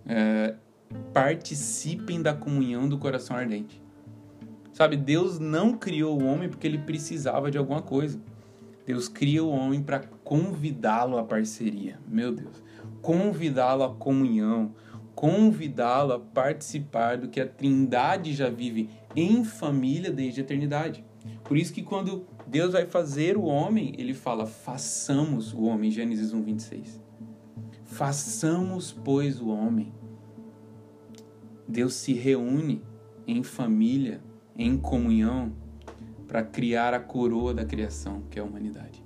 é, 0.06 0.54
participem 1.12 2.22
da 2.22 2.34
comunhão 2.34 2.88
do 2.88 2.98
coração 2.98 3.36
ardente. 3.36 3.82
Sabe, 4.72 4.96
Deus 4.96 5.38
não 5.38 5.72
criou 5.72 6.20
o 6.20 6.24
homem 6.26 6.48
porque 6.48 6.66
ele 6.66 6.78
precisava 6.78 7.50
de 7.50 7.56
alguma 7.56 7.80
coisa. 7.80 8.20
Deus 8.84 9.08
cria 9.08 9.42
o 9.42 9.48
homem 9.48 9.82
para 9.82 10.00
convidá-lo 10.22 11.16
à 11.16 11.24
parceria. 11.24 11.98
Meu 12.06 12.30
Deus. 12.30 12.62
Convidá-lo 13.00 13.84
à 13.84 13.94
comunhão, 13.94 14.74
convidá-lo 15.14 16.12
a 16.12 16.20
participar 16.20 17.16
do 17.16 17.28
que 17.28 17.40
a 17.40 17.46
Trindade 17.46 18.34
já 18.34 18.50
vive 18.50 18.90
em 19.16 19.44
família 19.44 20.10
desde 20.10 20.40
a 20.40 20.44
eternidade. 20.44 21.02
Por 21.44 21.56
isso 21.56 21.72
que 21.72 21.82
quando 21.82 22.26
Deus 22.46 22.72
vai 22.72 22.86
fazer 22.86 23.36
o 23.36 23.44
homem, 23.44 23.94
ele 23.98 24.14
fala: 24.14 24.46
"Façamos 24.46 25.52
o 25.52 25.62
homem", 25.62 25.90
Gênesis 25.90 26.32
1:26. 26.32 27.00
Façamos, 27.84 28.92
pois, 28.92 29.40
o 29.40 29.48
homem. 29.48 29.92
Deus 31.68 31.94
se 31.94 32.12
reúne 32.12 32.82
em 33.26 33.42
família, 33.42 34.20
em 34.56 34.76
comunhão, 34.76 35.52
para 36.28 36.42
criar 36.42 36.94
a 36.94 37.00
coroa 37.00 37.54
da 37.54 37.64
criação, 37.64 38.22
que 38.30 38.38
é 38.38 38.42
a 38.42 38.44
humanidade. 38.44 39.04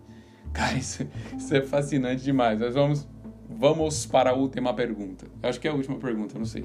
Cara, 0.52 0.76
isso, 0.76 1.06
isso 1.36 1.54
é 1.54 1.62
fascinante 1.62 2.22
demais. 2.24 2.60
Nós 2.60 2.74
vamos 2.74 3.08
Vamos 3.52 4.06
para 4.06 4.30
a 4.30 4.32
última 4.32 4.72
pergunta. 4.72 5.26
Acho 5.42 5.60
que 5.60 5.66
é 5.66 5.70
a 5.70 5.74
última 5.74 5.98
pergunta, 5.98 6.38
não 6.38 6.44
sei. 6.44 6.64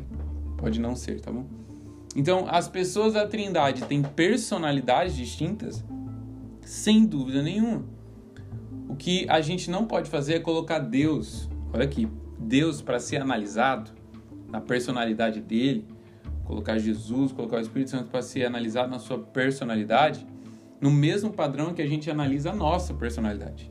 Pode 0.56 0.80
não 0.80 0.96
ser, 0.96 1.20
tá 1.20 1.32
bom? 1.32 1.46
Então, 2.16 2.46
as 2.48 2.68
pessoas 2.68 3.14
da 3.14 3.28
Trindade 3.28 3.84
têm 3.84 4.02
personalidades 4.02 5.16
distintas? 5.16 5.84
Sem 6.62 7.06
dúvida 7.06 7.44
nenhuma. 7.44 7.84
O 8.88 8.96
que 8.96 9.30
a 9.30 9.42
gente 9.42 9.70
não 9.70 9.86
pode 9.86 10.10
fazer 10.10 10.36
é 10.36 10.40
colocar 10.40 10.80
Deus, 10.80 11.50
olha 11.74 11.84
aqui, 11.84 12.08
Deus 12.40 12.82
para 12.82 13.00
ser 13.00 13.18
analisado 13.18 13.92
na 14.48 14.62
personalidade 14.62 15.42
dele, 15.42 15.86
colocar 16.46 16.78
Jesus, 16.78 17.34
colocar 17.34 17.58
o 17.58 17.60
Espírito 17.60 17.92
Santo 17.92 18.10
para 18.10 18.22
ser 18.22 18.46
analisado 18.46 18.90
na 18.90 19.00
sua 19.00 19.20
personalidade, 19.20 20.26
no 20.80 20.90
mesmo 20.90 21.34
padrão 21.34 21.74
que 21.74 21.82
a 21.82 21.88
gente 21.88 22.10
analisa 22.10 22.52
a 22.52 22.56
nossa 22.56 22.94
personalidade. 22.94 23.70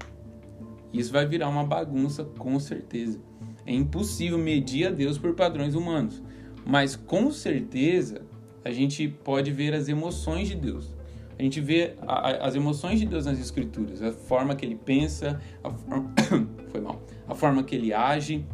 Isso 0.92 1.12
vai 1.12 1.26
virar 1.26 1.48
uma 1.48 1.64
bagunça 1.64 2.24
com 2.24 2.58
certeza. 2.60 3.18
É 3.64 3.72
impossível 3.72 4.36
medir 4.36 4.88
a 4.88 4.90
Deus 4.90 5.16
por 5.16 5.34
padrões 5.34 5.74
humanos, 5.74 6.22
mas 6.66 6.96
com 6.96 7.30
certeza 7.30 8.22
a 8.64 8.70
gente 8.70 9.06
pode 9.08 9.50
ver 9.52 9.74
as 9.74 9.88
emoções 9.88 10.48
de 10.48 10.54
Deus. 10.54 10.94
A 11.38 11.42
gente 11.42 11.60
vê 11.60 11.94
a, 12.02 12.30
a, 12.30 12.46
as 12.46 12.54
emoções 12.54 12.98
de 12.98 13.06
Deus 13.06 13.26
nas 13.26 13.38
Escrituras, 13.38 14.00
a 14.02 14.12
forma 14.12 14.54
que 14.54 14.64
ele 14.64 14.76
pensa, 14.76 15.40
a 15.62 15.70
forma, 15.70 16.12
foi 16.70 16.80
mal, 16.80 17.02
a 17.28 17.34
forma 17.34 17.62
que 17.62 17.74
ele 17.74 17.92
age 17.92 18.44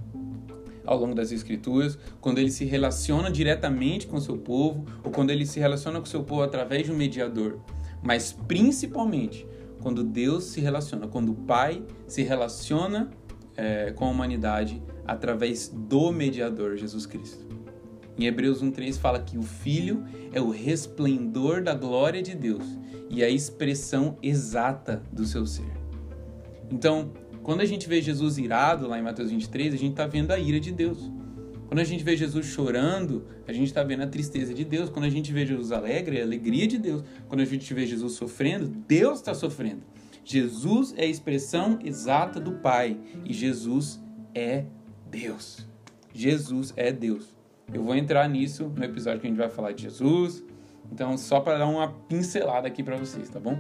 ao 0.85 0.99
longo 0.99 1.15
das 1.15 1.31
Escrituras, 1.31 1.99
quando 2.21 2.39
ele 2.39 2.51
se 2.51 2.65
relaciona 2.65 3.31
diretamente 3.31 4.07
com 4.07 4.17
o 4.17 4.21
seu 4.21 4.37
povo, 4.37 4.85
ou 5.05 5.11
quando 5.11 5.31
ele 5.31 5.47
se 5.47 5.61
relaciona 5.61 5.99
com 6.01 6.07
o 6.07 6.09
seu 6.09 6.25
povo 6.25 6.43
através 6.43 6.87
de 6.87 6.93
um 6.93 6.97
mediador. 6.97 7.61
Mas 8.03 8.33
principalmente 8.33 9.47
quando 9.81 10.03
Deus 10.03 10.45
se 10.45 10.61
relaciona, 10.61 11.07
quando 11.07 11.33
o 11.33 11.35
Pai 11.35 11.83
se 12.07 12.23
relaciona 12.23 13.11
é, 13.57 13.93
com 13.93 14.07
a 14.07 14.09
humanidade 14.09 14.83
através 15.07 15.69
do 15.69 16.13
mediador 16.13 16.77
Jesus 16.77 17.07
Cristo. 17.07 17.47
Em 18.21 18.27
Hebreus 18.27 18.63
1,3 18.63 18.99
fala 18.99 19.19
que 19.19 19.39
o 19.39 19.43
Filho 19.43 20.05
é 20.31 20.39
o 20.43 20.51
resplendor 20.51 21.63
da 21.63 21.73
glória 21.73 22.23
de 22.23 22.35
Deus 22.35 22.63
e 23.09 23.25
a 23.25 23.31
expressão 23.31 24.19
exata 24.23 25.03
do 25.11 25.25
seu 25.25 25.47
ser. 25.47 25.73
Então, 26.71 27.13
quando 27.43 27.63
a 27.63 27.65
gente 27.65 27.89
vê 27.89 28.03
Jesus 28.03 28.37
irado 28.37 28.87
lá 28.87 28.99
em 28.99 29.03
Mateus 29.03 29.31
23, 29.31 29.73
a 29.73 29.77
gente 29.79 29.93
está 29.93 30.07
vendo 30.07 30.33
a 30.33 30.39
ira 30.39 30.61
de 30.61 30.71
Deus. 30.71 31.11
Quando 31.67 31.79
a 31.79 31.85
gente 31.85 32.05
vê 32.05 32.15
Jesus 32.15 32.45
chorando, 32.45 33.25
a 33.49 33.55
gente 33.55 33.69
está 33.69 33.83
vendo 33.83 34.03
a 34.03 34.07
tristeza 34.07 34.53
de 34.53 34.67
Deus. 34.67 34.91
Quando 34.91 35.07
a 35.07 35.11
gente 35.11 35.33
vê 35.33 35.47
Jesus 35.47 35.73
alegre, 35.73 36.19
é 36.19 36.21
a 36.21 36.25
alegria 36.25 36.67
de 36.67 36.77
Deus. 36.77 37.03
Quando 37.27 37.41
a 37.41 37.47
gente 37.47 37.73
vê 37.73 37.87
Jesus 37.87 38.13
sofrendo, 38.13 38.69
Deus 38.87 39.21
está 39.21 39.33
sofrendo. 39.33 39.81
Jesus 40.23 40.93
é 40.95 41.05
a 41.05 41.09
expressão 41.09 41.79
exata 41.83 42.39
do 42.39 42.53
Pai 42.53 43.01
e 43.25 43.33
Jesus 43.33 43.99
é 44.35 44.67
Deus. 45.11 45.67
Jesus 46.13 46.75
é 46.77 46.93
Deus. 46.93 47.40
Eu 47.73 47.83
vou 47.85 47.95
entrar 47.95 48.29
nisso 48.29 48.73
no 48.77 48.85
episódio 48.85 49.21
que 49.21 49.27
a 49.27 49.31
gente 49.31 49.39
vai 49.39 49.49
falar 49.49 49.73
de 49.73 49.83
Jesus. 49.83 50.45
Então, 50.93 51.17
só 51.17 51.41
para 51.41 51.59
dar 51.59 51.67
uma 51.67 51.93
pincelada 52.09 52.67
aqui 52.67 52.83
para 52.83 52.97
vocês, 52.97 53.29
tá 53.29 53.39
bom? 53.39 53.57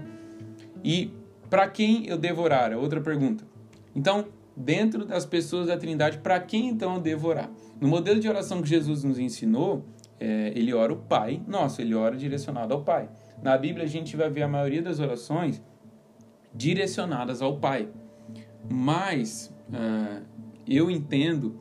E 0.82 1.12
para 1.48 1.68
quem 1.68 2.06
eu 2.06 2.18
devorar? 2.18 2.72
É 2.72 2.76
outra 2.76 3.00
pergunta. 3.00 3.44
Então, 3.94 4.26
dentro 4.56 5.04
das 5.04 5.24
pessoas 5.24 5.68
da 5.68 5.76
Trindade, 5.76 6.18
para 6.18 6.40
quem 6.40 6.68
então 6.68 6.96
eu 6.96 7.00
devorar? 7.00 7.50
No 7.80 7.88
modelo 7.88 8.18
de 8.20 8.28
oração 8.28 8.60
que 8.60 8.68
Jesus 8.68 9.04
nos 9.04 9.18
ensinou, 9.18 9.84
é, 10.18 10.52
ele 10.54 10.72
ora 10.74 10.92
o 10.92 10.96
Pai 10.96 11.42
nosso, 11.46 11.80
ele 11.80 11.94
ora 11.94 12.16
direcionado 12.16 12.74
ao 12.74 12.82
Pai. 12.82 13.08
Na 13.42 13.56
Bíblia 13.56 13.84
a 13.84 13.88
gente 13.88 14.16
vai 14.16 14.28
ver 14.28 14.42
a 14.42 14.48
maioria 14.48 14.82
das 14.82 15.00
orações 15.00 15.62
direcionadas 16.52 17.40
ao 17.40 17.58
Pai. 17.58 17.88
Mas 18.68 19.54
uh, 19.70 20.22
eu 20.68 20.90
entendo 20.90 21.58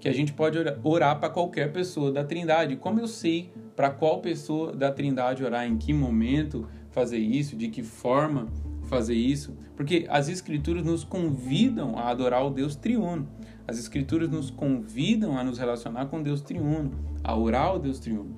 que 0.00 0.08
a 0.08 0.12
gente 0.12 0.32
pode 0.32 0.58
orar 0.82 1.20
para 1.20 1.28
qualquer 1.28 1.70
pessoa 1.70 2.10
da 2.10 2.24
Trindade. 2.24 2.76
Como 2.76 2.98
eu 2.98 3.06
sei 3.06 3.52
para 3.76 3.90
qual 3.90 4.20
pessoa 4.20 4.72
da 4.72 4.90
Trindade 4.90 5.44
orar, 5.44 5.66
em 5.66 5.76
que 5.76 5.92
momento 5.92 6.66
fazer 6.90 7.18
isso, 7.18 7.54
de 7.54 7.68
que 7.68 7.82
forma 7.82 8.48
fazer 8.84 9.14
isso? 9.14 9.56
Porque 9.76 10.06
as 10.08 10.28
Escrituras 10.28 10.84
nos 10.84 11.04
convidam 11.04 11.98
a 11.98 12.08
adorar 12.08 12.44
o 12.46 12.50
Deus 12.50 12.74
triuno. 12.74 13.28
As 13.68 13.78
Escrituras 13.78 14.30
nos 14.30 14.50
convidam 14.50 15.38
a 15.38 15.44
nos 15.44 15.58
relacionar 15.58 16.06
com 16.06 16.22
Deus 16.22 16.40
triuno, 16.40 16.92
a 17.22 17.36
orar 17.36 17.66
ao 17.66 17.78
Deus 17.78 17.98
triuno. 17.98 18.34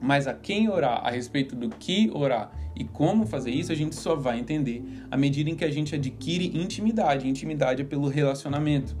Mas 0.00 0.26
a 0.26 0.32
quem 0.32 0.68
orar, 0.70 1.04
a 1.04 1.10
respeito 1.10 1.54
do 1.56 1.68
que 1.68 2.10
orar 2.14 2.50
e 2.76 2.84
como 2.84 3.26
fazer 3.26 3.50
isso, 3.50 3.72
a 3.72 3.74
gente 3.74 3.94
só 3.94 4.14
vai 4.14 4.38
entender 4.38 4.82
à 5.10 5.16
medida 5.16 5.50
em 5.50 5.56
que 5.56 5.64
a 5.64 5.70
gente 5.70 5.94
adquire 5.94 6.56
intimidade. 6.56 7.28
Intimidade 7.28 7.82
é 7.82 7.84
pelo 7.84 8.08
relacionamento. 8.08 8.96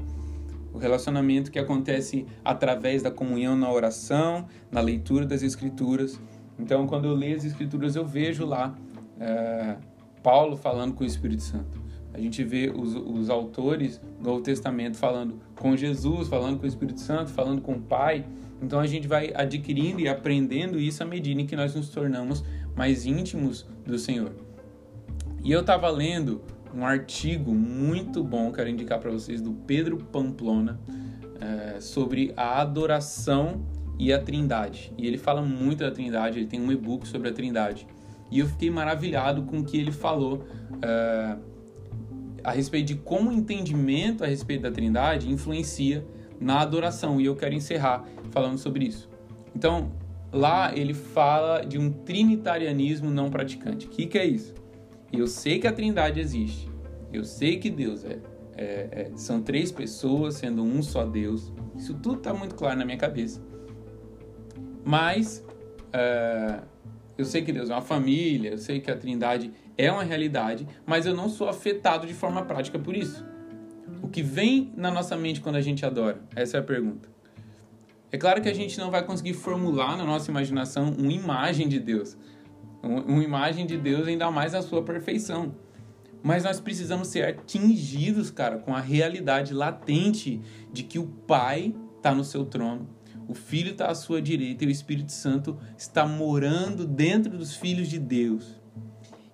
O 0.72 0.78
relacionamento 0.78 1.50
que 1.50 1.58
acontece 1.58 2.26
através 2.44 3.02
da 3.02 3.10
comunhão 3.10 3.56
na 3.56 3.70
oração, 3.70 4.46
na 4.70 4.80
leitura 4.80 5.26
das 5.26 5.42
Escrituras. 5.42 6.20
Então, 6.58 6.86
quando 6.86 7.06
eu 7.06 7.14
leio 7.14 7.36
as 7.36 7.44
Escrituras, 7.44 7.96
eu 7.96 8.06
vejo 8.06 8.46
lá 8.46 8.76
é, 9.18 9.76
Paulo 10.22 10.56
falando 10.56 10.94
com 10.94 11.02
o 11.02 11.06
Espírito 11.06 11.42
Santo. 11.42 11.80
A 12.12 12.18
gente 12.18 12.42
vê 12.42 12.72
os, 12.74 12.94
os 12.94 13.30
autores 13.30 14.00
do 14.18 14.30
Novo 14.30 14.42
Testamento 14.42 14.96
falando 14.96 15.40
com 15.54 15.76
Jesus, 15.76 16.28
falando 16.28 16.58
com 16.58 16.64
o 16.64 16.68
Espírito 16.68 17.00
Santo, 17.00 17.30
falando 17.30 17.60
com 17.60 17.74
o 17.74 17.80
Pai. 17.80 18.24
Então 18.60 18.80
a 18.80 18.86
gente 18.86 19.06
vai 19.06 19.32
adquirindo 19.34 20.00
e 20.00 20.08
aprendendo 20.08 20.78
isso 20.78 21.02
à 21.02 21.06
medida 21.06 21.40
em 21.40 21.46
que 21.46 21.56
nós 21.56 21.74
nos 21.74 21.88
tornamos 21.88 22.44
mais 22.74 23.06
íntimos 23.06 23.66
do 23.86 23.98
Senhor. 23.98 24.32
E 25.42 25.50
eu 25.50 25.60
estava 25.60 25.88
lendo 25.88 26.42
um 26.74 26.84
artigo 26.84 27.54
muito 27.54 28.22
bom, 28.22 28.52
quero 28.52 28.68
indicar 28.68 28.98
para 28.98 29.10
vocês, 29.10 29.40
do 29.40 29.52
Pedro 29.52 29.96
Pamplona, 29.96 30.80
é, 31.40 31.80
sobre 31.80 32.32
a 32.36 32.60
adoração 32.60 33.62
e 33.98 34.12
a 34.12 34.18
Trindade. 34.18 34.92
E 34.96 35.06
ele 35.06 35.18
fala 35.18 35.42
muito 35.42 35.80
da 35.80 35.90
Trindade, 35.90 36.38
ele 36.38 36.46
tem 36.46 36.60
um 36.60 36.70
e-book 36.72 37.06
sobre 37.06 37.28
a 37.28 37.32
Trindade. 37.32 37.86
E 38.30 38.38
eu 38.38 38.46
fiquei 38.46 38.70
maravilhado 38.70 39.42
com 39.42 39.58
o 39.58 39.64
que 39.64 39.76
ele 39.76 39.90
falou. 39.90 40.44
É, 40.80 41.36
a 42.42 42.52
respeito 42.52 42.86
de 42.86 42.94
como 42.94 43.30
o 43.30 43.32
entendimento 43.32 44.24
a 44.24 44.26
respeito 44.26 44.62
da 44.62 44.70
Trindade 44.70 45.30
influencia 45.30 46.06
na 46.40 46.60
adoração. 46.60 47.20
E 47.20 47.26
eu 47.26 47.36
quero 47.36 47.54
encerrar 47.54 48.04
falando 48.30 48.56
sobre 48.56 48.86
isso. 48.86 49.08
Então, 49.54 49.92
lá 50.32 50.74
ele 50.74 50.94
fala 50.94 51.64
de 51.64 51.78
um 51.78 51.90
trinitarianismo 51.90 53.10
não 53.10 53.28
praticante. 53.28 53.86
O 53.86 53.90
que, 53.90 54.06
que 54.06 54.18
é 54.18 54.24
isso? 54.24 54.54
Eu 55.12 55.26
sei 55.26 55.58
que 55.58 55.66
a 55.66 55.72
Trindade 55.72 56.20
existe. 56.20 56.68
Eu 57.12 57.24
sei 57.24 57.58
que 57.58 57.68
Deus 57.70 58.04
é, 58.04 58.18
é, 58.56 58.88
é 58.92 59.10
são 59.16 59.42
três 59.42 59.72
pessoas 59.72 60.34
sendo 60.34 60.62
um 60.62 60.82
só 60.82 61.04
Deus. 61.04 61.52
Isso 61.76 61.94
tudo 61.94 62.18
está 62.18 62.32
muito 62.32 62.54
claro 62.54 62.78
na 62.78 62.84
minha 62.84 62.98
cabeça. 62.98 63.42
Mas 64.84 65.44
é, 65.92 66.60
eu 67.18 67.24
sei 67.24 67.42
que 67.42 67.52
Deus 67.52 67.70
é 67.70 67.74
uma 67.74 67.82
família, 67.82 68.50
eu 68.50 68.58
sei 68.58 68.80
que 68.80 68.90
a 68.90 68.96
Trindade 68.96 69.52
é 69.76 69.90
uma 69.90 70.02
realidade, 70.02 70.66
mas 70.86 71.06
eu 71.06 71.14
não 71.14 71.28
sou 71.28 71.48
afetado 71.48 72.06
de 72.06 72.14
forma 72.14 72.44
prática 72.44 72.78
por 72.78 72.96
isso. 72.96 73.24
O 74.02 74.08
que 74.08 74.22
vem 74.22 74.72
na 74.76 74.90
nossa 74.90 75.16
mente 75.16 75.40
quando 75.40 75.56
a 75.56 75.60
gente 75.60 75.84
adora? 75.84 76.20
Essa 76.34 76.56
é 76.56 76.60
a 76.60 76.62
pergunta. 76.62 77.08
É 78.12 78.18
claro 78.18 78.40
que 78.42 78.48
a 78.48 78.54
gente 78.54 78.78
não 78.78 78.90
vai 78.90 79.04
conseguir 79.04 79.34
formular 79.34 79.96
na 79.96 80.04
nossa 80.04 80.30
imaginação 80.30 80.94
uma 80.98 81.12
imagem 81.12 81.68
de 81.68 81.78
Deus. 81.78 82.16
Uma 82.82 83.22
imagem 83.22 83.66
de 83.66 83.76
Deus 83.76 84.06
ainda 84.08 84.30
mais 84.30 84.52
na 84.52 84.62
sua 84.62 84.82
perfeição. 84.82 85.54
Mas 86.22 86.44
nós 86.44 86.60
precisamos 86.60 87.08
ser 87.08 87.24
atingidos, 87.24 88.30
cara, 88.30 88.58
com 88.58 88.74
a 88.74 88.80
realidade 88.80 89.54
latente 89.54 90.40
de 90.72 90.82
que 90.82 90.98
o 90.98 91.06
Pai 91.06 91.74
está 91.96 92.14
no 92.14 92.24
seu 92.24 92.44
trono, 92.44 92.88
o 93.26 93.34
Filho 93.34 93.72
está 93.72 93.86
à 93.86 93.94
sua 93.94 94.20
direita 94.20 94.64
e 94.64 94.66
o 94.66 94.70
Espírito 94.70 95.12
Santo 95.12 95.56
está 95.78 96.06
morando 96.06 96.86
dentro 96.86 97.36
dos 97.38 97.54
filhos 97.54 97.88
de 97.88 97.98
Deus. 97.98 98.60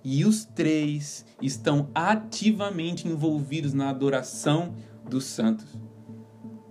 e 0.09 0.25
os 0.25 0.45
três 0.45 1.27
estão 1.43 1.91
ativamente 1.93 3.09
envolvidos 3.09 3.73
na 3.73 3.91
adoração 3.91 4.73
dos 5.11 5.25
santos. 5.25 5.67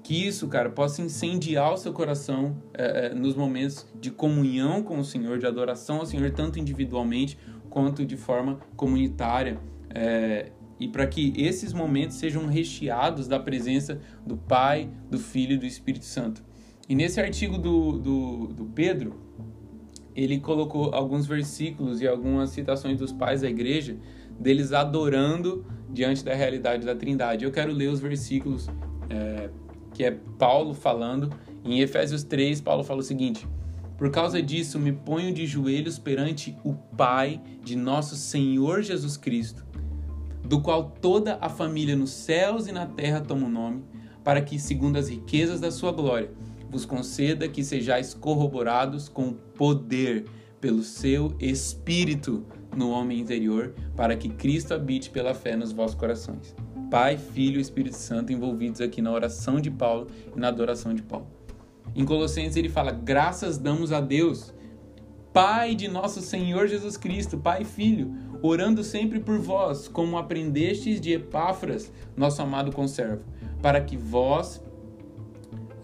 Que 0.06 0.28
isso, 0.28 0.48
cara, 0.48 0.70
possa 0.70 1.02
incendiar 1.02 1.74
o 1.74 1.78
seu 1.78 1.92
coração 1.92 2.56
é, 2.76 3.12
nos 3.16 3.34
momentos 3.34 3.88
de 4.00 4.12
comunhão 4.12 4.84
com 4.84 5.00
o 5.00 5.04
Senhor, 5.04 5.40
de 5.40 5.48
adoração 5.48 5.98
ao 5.98 6.06
Senhor, 6.06 6.30
tanto 6.30 6.60
individualmente 6.60 7.40
quanto 7.72 8.06
de 8.06 8.16
forma 8.16 8.60
comunitária. 8.76 9.60
É, 9.90 10.52
e 10.80 10.88
para 10.88 11.08
que 11.08 11.34
esses 11.36 11.74
momentos 11.74 12.18
sejam 12.18 12.46
recheados 12.46 13.28
da 13.28 13.40
presença 13.40 14.00
do 14.24 14.38
Pai, 14.38 14.92
do 15.10 15.18
Filho 15.18 15.54
e 15.54 15.58
do 15.58 15.66
Espírito 15.66 16.06
Santo. 16.06 16.44
E 16.88 16.94
nesse 16.94 17.20
artigo 17.20 17.58
do, 17.58 17.98
do, 17.98 18.48
do 18.54 18.66
Pedro, 18.66 19.20
ele 20.16 20.40
colocou 20.40 20.94
alguns 20.94 21.26
versículos 21.26 22.00
e 22.00 22.08
algumas 22.08 22.52
citações 22.52 23.00
dos 23.00 23.12
pais 23.12 23.42
da 23.42 23.50
igreja, 23.50 23.98
deles 24.40 24.72
adorando 24.72 25.66
diante 25.90 26.24
da 26.24 26.36
realidade 26.36 26.86
da 26.86 26.96
Trindade. 26.96 27.44
Eu 27.44 27.52
quero 27.52 27.74
ler 27.74 27.88
os 27.88 28.00
versículos 28.00 28.70
é, 29.10 29.50
que 29.96 30.04
é 30.04 30.12
Paulo 30.38 30.74
falando. 30.74 31.32
Em 31.64 31.80
Efésios 31.80 32.24
3, 32.24 32.62
Paulo 32.62 32.84
fala 32.84 33.00
o 33.00 33.04
seguinte: 33.04 33.48
Por 33.98 34.12
causa 34.12 34.42
disso, 34.42 34.78
me 34.78 34.92
ponho 34.92 35.34
de 35.34 35.48
joelhos 35.48 35.98
perante 35.98 36.56
o 36.64 36.74
Pai 36.74 37.42
de 37.64 37.76
nosso 37.76 38.16
Senhor 38.16 38.84
Jesus 38.84 39.18
Cristo, 39.18 39.66
do 40.44 40.62
qual 40.62 40.92
toda 41.02 41.40
a 41.42 41.50
família 41.50 41.96
nos 41.96 42.12
céus 42.12 42.68
e 42.68 42.72
na 42.72 42.86
terra 42.86 43.22
toma 43.22 43.48
o 43.48 43.50
nome, 43.50 43.84
para 44.24 44.42
que, 44.42 44.60
segundo 44.60 44.98
as 44.98 45.08
riquezas 45.08 45.62
da 45.62 45.72
sua 45.72 45.92
glória, 45.92 46.30
vos 46.70 46.86
conceda 46.86 47.48
que 47.48 47.64
sejais 47.64 48.14
corroborados 48.14 49.08
com 49.08 49.34
poder 49.34 50.26
pelo 50.60 50.84
seu 50.84 51.34
Espírito 51.40 52.46
no 52.76 52.90
homem 52.90 53.20
interior, 53.20 53.74
para 53.96 54.18
que 54.18 54.28
Cristo 54.28 54.74
habite 54.74 55.10
pela 55.10 55.34
fé 55.34 55.56
nos 55.56 55.72
vossos 55.72 55.96
corações. 55.96 56.54
Pai, 56.90 57.18
Filho 57.18 57.58
e 57.58 57.62
Espírito 57.62 57.96
Santo 57.96 58.32
envolvidos 58.32 58.82
aqui 58.82 59.02
na 59.02 59.12
oração 59.12 59.60
de 59.60 59.72
Paulo 59.72 60.08
e 60.36 60.40
na 60.40 60.48
adoração 60.48 60.94
de 60.94 61.02
Paulo. 61.02 61.28
Em 61.96 62.06
Colossenses 62.06 62.56
ele 62.56 62.70
fala: 62.70 62.92
graças 62.92 63.58
damos 63.58 63.92
a 63.92 64.02
Deus, 64.02 64.54
Pai 65.34 65.76
de 65.76 65.88
nosso 65.88 66.22
Senhor 66.22 66.68
Jesus 66.68 66.96
Cristo, 66.96 67.38
Pai 67.38 67.64
e 67.64 67.66
Filho, 67.66 68.14
orando 68.42 68.84
sempre 68.84 69.20
por 69.20 69.38
vós, 69.38 69.88
como 69.88 70.18
aprendestes 70.18 71.02
de 71.02 71.12
Epáfras, 71.12 71.92
nosso 72.16 72.42
amado 72.42 72.72
conservo, 72.72 73.24
para 73.62 73.82
que 73.82 73.98
vós. 73.98 74.64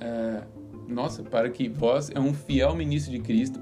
Uh, 0.02 0.62
nossa, 0.88 1.24
para 1.24 1.50
que 1.50 1.70
vós 1.70 2.10
é 2.14 2.20
um 2.20 2.34
fiel 2.34 2.76
ministro 2.76 3.12
de 3.12 3.20
Cristo. 3.20 3.60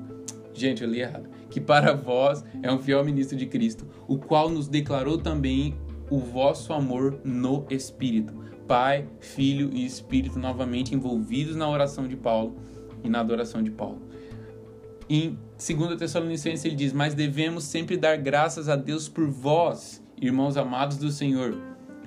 Gente, 0.53 0.83
eu 0.83 0.89
li 0.89 1.01
errado. 1.01 1.29
Que 1.49 1.59
para 1.59 1.93
vós 1.93 2.43
é 2.61 2.71
um 2.71 2.79
fiel 2.79 3.03
ministro 3.03 3.37
de 3.37 3.45
Cristo, 3.45 3.87
o 4.07 4.17
qual 4.17 4.49
nos 4.49 4.67
declarou 4.67 5.17
também 5.17 5.75
o 6.09 6.17
vosso 6.19 6.73
amor 6.73 7.19
no 7.23 7.65
Espírito. 7.69 8.33
Pai, 8.67 9.07
Filho 9.19 9.69
e 9.73 9.85
Espírito 9.85 10.37
novamente 10.37 10.93
envolvidos 10.93 11.55
na 11.55 11.69
oração 11.69 12.07
de 12.07 12.15
Paulo 12.15 12.57
e 13.03 13.09
na 13.09 13.19
adoração 13.19 13.63
de 13.63 13.71
Paulo. 13.71 14.01
Em 15.09 15.37
2 15.57 15.97
Tessalonicenses 15.97 16.65
ele 16.65 16.75
diz: 16.75 16.93
Mas 16.93 17.15
devemos 17.15 17.63
sempre 17.63 17.97
dar 17.97 18.17
graças 18.17 18.69
a 18.69 18.75
Deus 18.75 19.09
por 19.09 19.27
vós, 19.27 20.03
irmãos 20.21 20.55
amados 20.55 20.97
do 20.97 21.11
Senhor, 21.11 21.57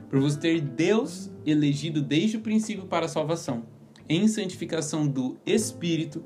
por 0.09 0.21
vos 0.21 0.37
ter 0.37 0.61
Deus 0.61 1.31
elegido 1.45 2.01
desde 2.01 2.37
o 2.37 2.41
princípio 2.41 2.87
para 2.87 3.07
a 3.07 3.09
salvação 3.09 3.65
em 4.09 4.29
santificação 4.29 5.07
do 5.07 5.39
Espírito 5.47 6.25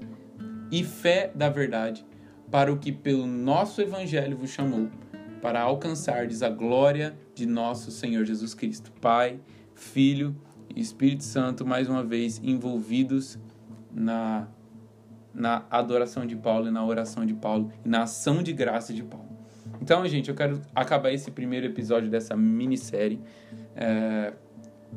e 0.70 0.82
fé 0.82 1.30
da 1.34 1.48
verdade, 1.48 2.04
para 2.50 2.72
o 2.72 2.78
que 2.78 2.90
pelo 2.90 3.26
nosso 3.26 3.80
Evangelho 3.80 4.36
vos 4.36 4.50
chamou, 4.50 4.88
para 5.40 5.60
alcançardes 5.60 6.42
a 6.42 6.48
glória 6.48 7.16
de 7.36 7.44
nosso 7.44 7.90
Senhor 7.90 8.24
Jesus 8.24 8.54
Cristo. 8.54 8.90
Pai, 8.98 9.38
Filho 9.74 10.34
e 10.74 10.80
Espírito 10.80 11.22
Santo, 11.22 11.66
mais 11.66 11.86
uma 11.86 12.02
vez 12.02 12.40
envolvidos 12.42 13.38
na, 13.92 14.48
na 15.34 15.66
adoração 15.70 16.26
de 16.26 16.34
Paulo 16.34 16.68
e 16.68 16.70
na 16.70 16.84
oração 16.84 17.26
de 17.26 17.34
Paulo 17.34 17.70
e 17.84 17.88
na 17.88 18.04
ação 18.04 18.42
de 18.42 18.54
graça 18.54 18.94
de 18.94 19.02
Paulo. 19.02 19.28
Então, 19.82 20.04
gente, 20.08 20.30
eu 20.30 20.34
quero 20.34 20.62
acabar 20.74 21.12
esse 21.12 21.30
primeiro 21.30 21.66
episódio 21.66 22.08
dessa 22.08 22.34
minissérie 22.34 23.20
é, 23.74 24.32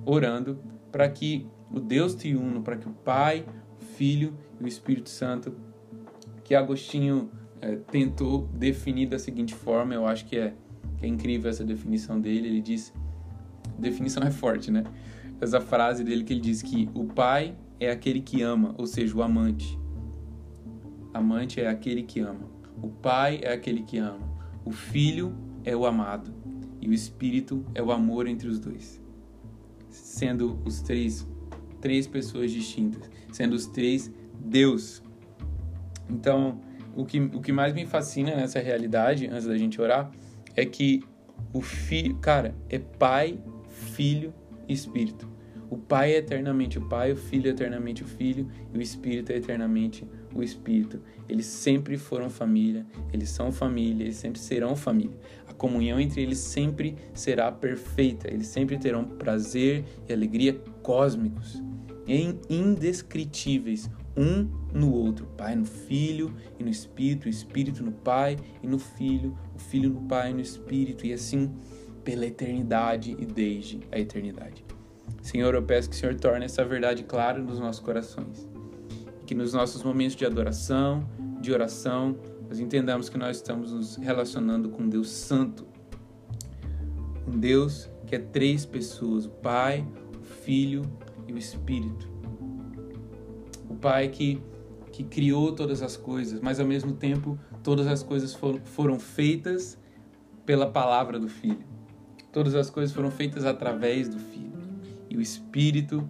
orando 0.06 0.64
para 0.94 1.10
que 1.10 1.46
o 1.70 1.80
Deus 1.80 2.16
triuno, 2.16 2.62
para 2.62 2.78
que 2.78 2.88
o 2.88 2.94
Pai, 2.94 3.46
o 3.82 3.84
Filho 3.84 4.34
e 4.62 4.64
o 4.64 4.68
Espírito 4.68 5.10
Santo, 5.10 5.54
que 6.46 6.56
Agostinho 6.56 7.30
é, 7.62 7.76
tentou 7.76 8.48
definir 8.54 9.10
da 9.10 9.20
seguinte 9.20 9.54
forma, 9.54 9.94
eu 9.94 10.08
acho 10.08 10.26
que 10.26 10.38
é, 10.38 10.54
é 11.02 11.08
incrível 11.08 11.50
essa 11.50 11.64
definição 11.64 12.20
dele. 12.20 12.48
Ele 12.48 12.62
diz: 12.62 12.94
definição 13.78 14.24
é 14.24 14.32
forte, 14.32 14.72
né? 14.72 14.84
Essa 15.42 15.62
frase 15.62 16.04
dele 16.04 16.24
que 16.24 16.34
ele 16.34 16.42
diz 16.42 16.62
que 16.62 16.90
o 16.94 17.06
Pai 17.06 17.56
é 17.80 17.90
aquele 17.90 18.22
que 18.22 18.42
ama, 18.42 18.76
ou 18.78 18.86
seja, 18.86 19.16
o 19.16 19.22
amante. 19.22 19.80
Amante 21.14 21.62
é 21.62 21.68
aquele 21.68 22.04
que 22.04 22.20
ama. 22.20 22.50
O 22.82 22.90
Pai 22.90 23.40
é 23.42 23.54
aquele 23.54 23.84
que 23.84 23.98
ama. 23.98 24.28
O 24.66 24.72
Filho 24.72 25.34
é 25.64 25.76
o 25.76 25.86
amado. 25.86 26.34
E 26.82 26.88
o 26.88 26.94
Espírito 26.94 27.66
é 27.74 27.82
o 27.82 27.92
amor 27.92 28.28
entre 28.28 28.48
os 28.48 28.60
dois. 28.60 29.02
Sendo 29.90 30.60
os 30.66 30.82
três 30.82 31.28
três 31.80 32.08
pessoas 32.08 32.52
distintas, 32.52 33.10
sendo 33.32 33.54
os 33.54 33.66
três 33.66 34.12
Deus. 34.40 35.02
Então, 36.10 36.60
o 36.96 37.06
que, 37.06 37.20
o 37.20 37.42
que 37.42 37.52
mais 37.52 37.74
me 37.74 37.86
fascina 37.86 38.36
nessa 38.36 38.60
realidade, 38.60 39.28
antes 39.28 39.46
da 39.46 39.58
gente 39.58 39.80
orar, 39.82 40.12
é 40.60 40.66
que 40.66 41.02
o 41.54 41.62
filho, 41.62 42.16
cara, 42.18 42.54
é 42.70 42.78
Pai, 42.78 43.40
Filho 43.70 44.34
e 44.68 44.74
Espírito. 44.74 45.28
O 45.70 45.78
Pai 45.78 46.14
é 46.14 46.18
eternamente 46.18 46.80
o 46.80 46.88
Pai, 46.90 47.12
o 47.12 47.16
Filho 47.16 47.48
é 47.48 47.52
eternamente 47.52 48.04
o 48.04 48.06
Filho 48.06 48.50
e 48.74 48.78
o 48.78 48.82
Espírito 48.82 49.32
é 49.32 49.38
eternamente 49.38 50.06
o 50.34 50.42
Espírito. 50.42 51.00
Eles 51.28 51.46
sempre 51.46 51.96
foram 51.98 52.30
família, 52.30 52.86
eles 53.14 53.30
são 53.30 53.52
família, 53.52 54.04
eles 54.04 54.16
sempre 54.16 54.40
serão 54.40 54.76
família. 54.76 55.18
A 55.48 55.54
comunhão 55.54 56.00
entre 56.00 56.22
eles 56.22 56.40
sempre 56.40 56.96
será 57.14 57.52
perfeita, 57.52 58.28
eles 58.32 58.48
sempre 58.48 58.78
terão 58.78 59.04
prazer 59.04 59.86
e 60.08 60.14
alegria 60.14 60.54
cósmicos 60.82 61.62
indescritíveis 62.50 63.90
um 64.20 64.50
no 64.74 64.92
outro, 64.92 65.26
Pai 65.38 65.56
no 65.56 65.66
Filho 65.66 66.34
e 66.60 66.64
no 66.64 66.70
Espírito, 66.70 67.28
o 67.28 67.30
Espírito 67.30 67.82
no 67.82 67.94
Pai 67.94 68.38
e 68.62 68.68
no 68.68 68.78
Filho, 68.78 69.38
o 69.56 69.60
Filho 69.60 69.90
no 69.90 70.02
Pai 70.02 70.32
e 70.32 70.34
no 70.34 70.42
Espírito, 70.42 71.06
e 71.08 71.14
assim 71.14 71.50
pela 72.04 72.26
eternidade 72.26 73.16
e 73.18 73.26
desde 73.26 73.80
a 73.92 73.98
eternidade. 73.98 74.66
Senhor, 75.22 75.54
eu 75.56 75.64
peço 75.64 75.90
que 75.90 75.96
o 75.96 76.00
Senhor 76.00 76.16
torne 76.16 76.46
essa 76.46 76.66
verdade 76.66 77.04
clara 77.04 77.40
nos 77.40 77.60
nossos 77.60 77.82
corações. 77.82 78.48
Que 79.26 79.36
nos 79.36 79.54
nossos 79.54 79.84
momentos 79.84 80.16
de 80.16 80.26
adoração, 80.26 81.08
de 81.40 81.52
oração, 81.52 82.18
nós 82.48 82.60
entendamos 82.60 83.10
que 83.10 83.18
nós 83.18 83.38
estamos 83.38 83.72
nos 83.72 83.96
relacionando 83.96 84.70
com 84.70 84.88
Deus 84.88 85.10
Santo. 85.10 85.66
Um 87.28 87.38
Deus 87.38 87.90
que 88.08 88.16
é 88.16 88.20
três 88.20 88.66
pessoas: 88.66 89.26
o 89.26 89.30
Pai, 89.30 89.88
o 90.20 90.24
Filho 90.24 90.82
e 91.28 91.34
o 91.34 91.38
Espírito. 91.38 92.19
O 93.70 93.76
Pai 93.76 94.10
que, 94.10 94.42
que 94.92 95.04
criou 95.04 95.54
todas 95.54 95.82
as 95.82 95.96
coisas, 95.96 96.42
mas 96.42 96.60
ao 96.60 96.66
mesmo 96.66 96.94
tempo 96.94 97.40
todas 97.64 97.88
as 97.88 98.02
coisas 98.02 98.34
foram, 98.34 98.60
foram 98.66 99.00
feitas 99.00 99.78
pela 100.46 100.70
palavra 100.70 101.20
do 101.20 101.30
Filho. 101.30 101.64
Todas 102.32 102.56
as 102.56 102.70
coisas 102.70 102.94
foram 102.94 103.12
feitas 103.12 103.46
através 103.46 104.10
do 104.10 104.20
Filho. 104.20 104.58
E 105.10 105.16
o 105.16 105.22
Espírito 105.22 106.00
uh, 106.00 106.10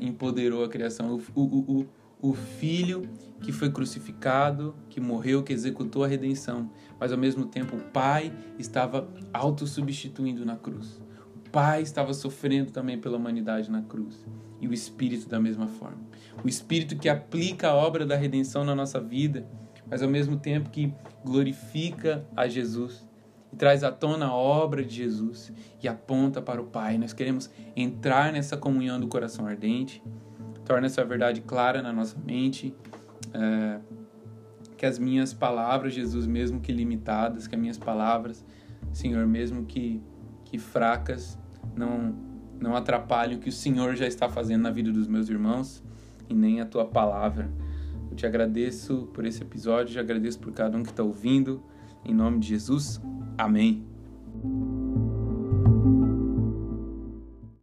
empoderou 0.00 0.64
a 0.64 0.68
criação. 0.68 1.20
O, 1.34 1.40
o, 1.40 1.80
o, 1.80 1.86
o 2.30 2.34
Filho 2.34 3.08
que 3.42 3.52
foi 3.52 3.70
crucificado, 3.70 4.74
que 4.88 5.00
morreu, 5.00 5.42
que 5.42 5.52
executou 5.52 6.04
a 6.04 6.06
redenção, 6.06 6.70
mas 6.98 7.12
ao 7.12 7.18
mesmo 7.18 7.44
tempo 7.44 7.76
o 7.76 7.80
Pai 7.80 8.32
estava 8.58 9.08
autossubstituindo 9.32 10.44
na 10.44 10.56
cruz. 10.56 11.02
O 11.34 11.50
Pai 11.50 11.82
estava 11.82 12.14
sofrendo 12.14 12.70
também 12.70 12.98
pela 12.98 13.16
humanidade 13.16 13.70
na 13.70 13.82
cruz 13.82 14.24
e 14.64 14.68
o 14.68 14.72
Espírito 14.72 15.28
da 15.28 15.38
mesma 15.38 15.68
forma. 15.68 15.98
O 16.42 16.48
Espírito 16.48 16.96
que 16.96 17.08
aplica 17.08 17.68
a 17.68 17.74
obra 17.74 18.06
da 18.06 18.16
redenção 18.16 18.64
na 18.64 18.74
nossa 18.74 18.98
vida, 18.98 19.46
mas 19.88 20.02
ao 20.02 20.08
mesmo 20.08 20.38
tempo 20.38 20.70
que 20.70 20.92
glorifica 21.22 22.26
a 22.34 22.48
Jesus 22.48 23.06
e 23.52 23.56
traz 23.56 23.84
à 23.84 23.92
tona 23.92 24.26
a 24.26 24.34
obra 24.34 24.82
de 24.82 24.94
Jesus 24.94 25.52
e 25.82 25.86
aponta 25.86 26.40
para 26.40 26.62
o 26.62 26.64
Pai. 26.64 26.96
Nós 26.96 27.12
queremos 27.12 27.50
entrar 27.76 28.32
nessa 28.32 28.56
comunhão 28.56 28.98
do 28.98 29.06
coração 29.06 29.46
ardente, 29.46 30.02
torna 30.64 30.86
essa 30.86 31.04
verdade 31.04 31.42
clara 31.42 31.82
na 31.82 31.92
nossa 31.92 32.16
mente. 32.18 32.74
É, 33.34 33.80
que 34.78 34.86
as 34.86 34.98
minhas 34.98 35.34
palavras, 35.34 35.92
Jesus, 35.92 36.26
mesmo 36.26 36.60
que 36.60 36.72
limitadas, 36.72 37.46
que 37.46 37.54
as 37.54 37.60
minhas 37.60 37.78
palavras, 37.78 38.44
Senhor, 38.92 39.26
mesmo 39.26 39.66
que, 39.66 40.02
que 40.44 40.58
fracas, 40.58 41.38
não 41.76 42.33
não 42.64 42.74
atrapalhe 42.74 43.34
o 43.34 43.38
que 43.38 43.50
o 43.50 43.52
Senhor 43.52 43.94
já 43.94 44.06
está 44.06 44.26
fazendo 44.26 44.62
na 44.62 44.70
vida 44.70 44.90
dos 44.90 45.06
meus 45.06 45.28
irmãos 45.28 45.84
e 46.28 46.34
nem 46.34 46.62
a 46.62 46.66
tua 46.66 46.86
palavra. 46.86 47.50
Eu 48.10 48.16
te 48.16 48.26
agradeço 48.26 49.08
por 49.12 49.26
esse 49.26 49.42
episódio, 49.42 49.92
te 49.92 49.98
agradeço 49.98 50.38
por 50.38 50.50
cada 50.52 50.76
um 50.76 50.82
que 50.82 50.90
está 50.90 51.02
ouvindo, 51.02 51.62
Em 52.04 52.14
nome 52.14 52.38
de 52.38 52.48
Jesus, 52.48 53.00
amém. 53.36 53.84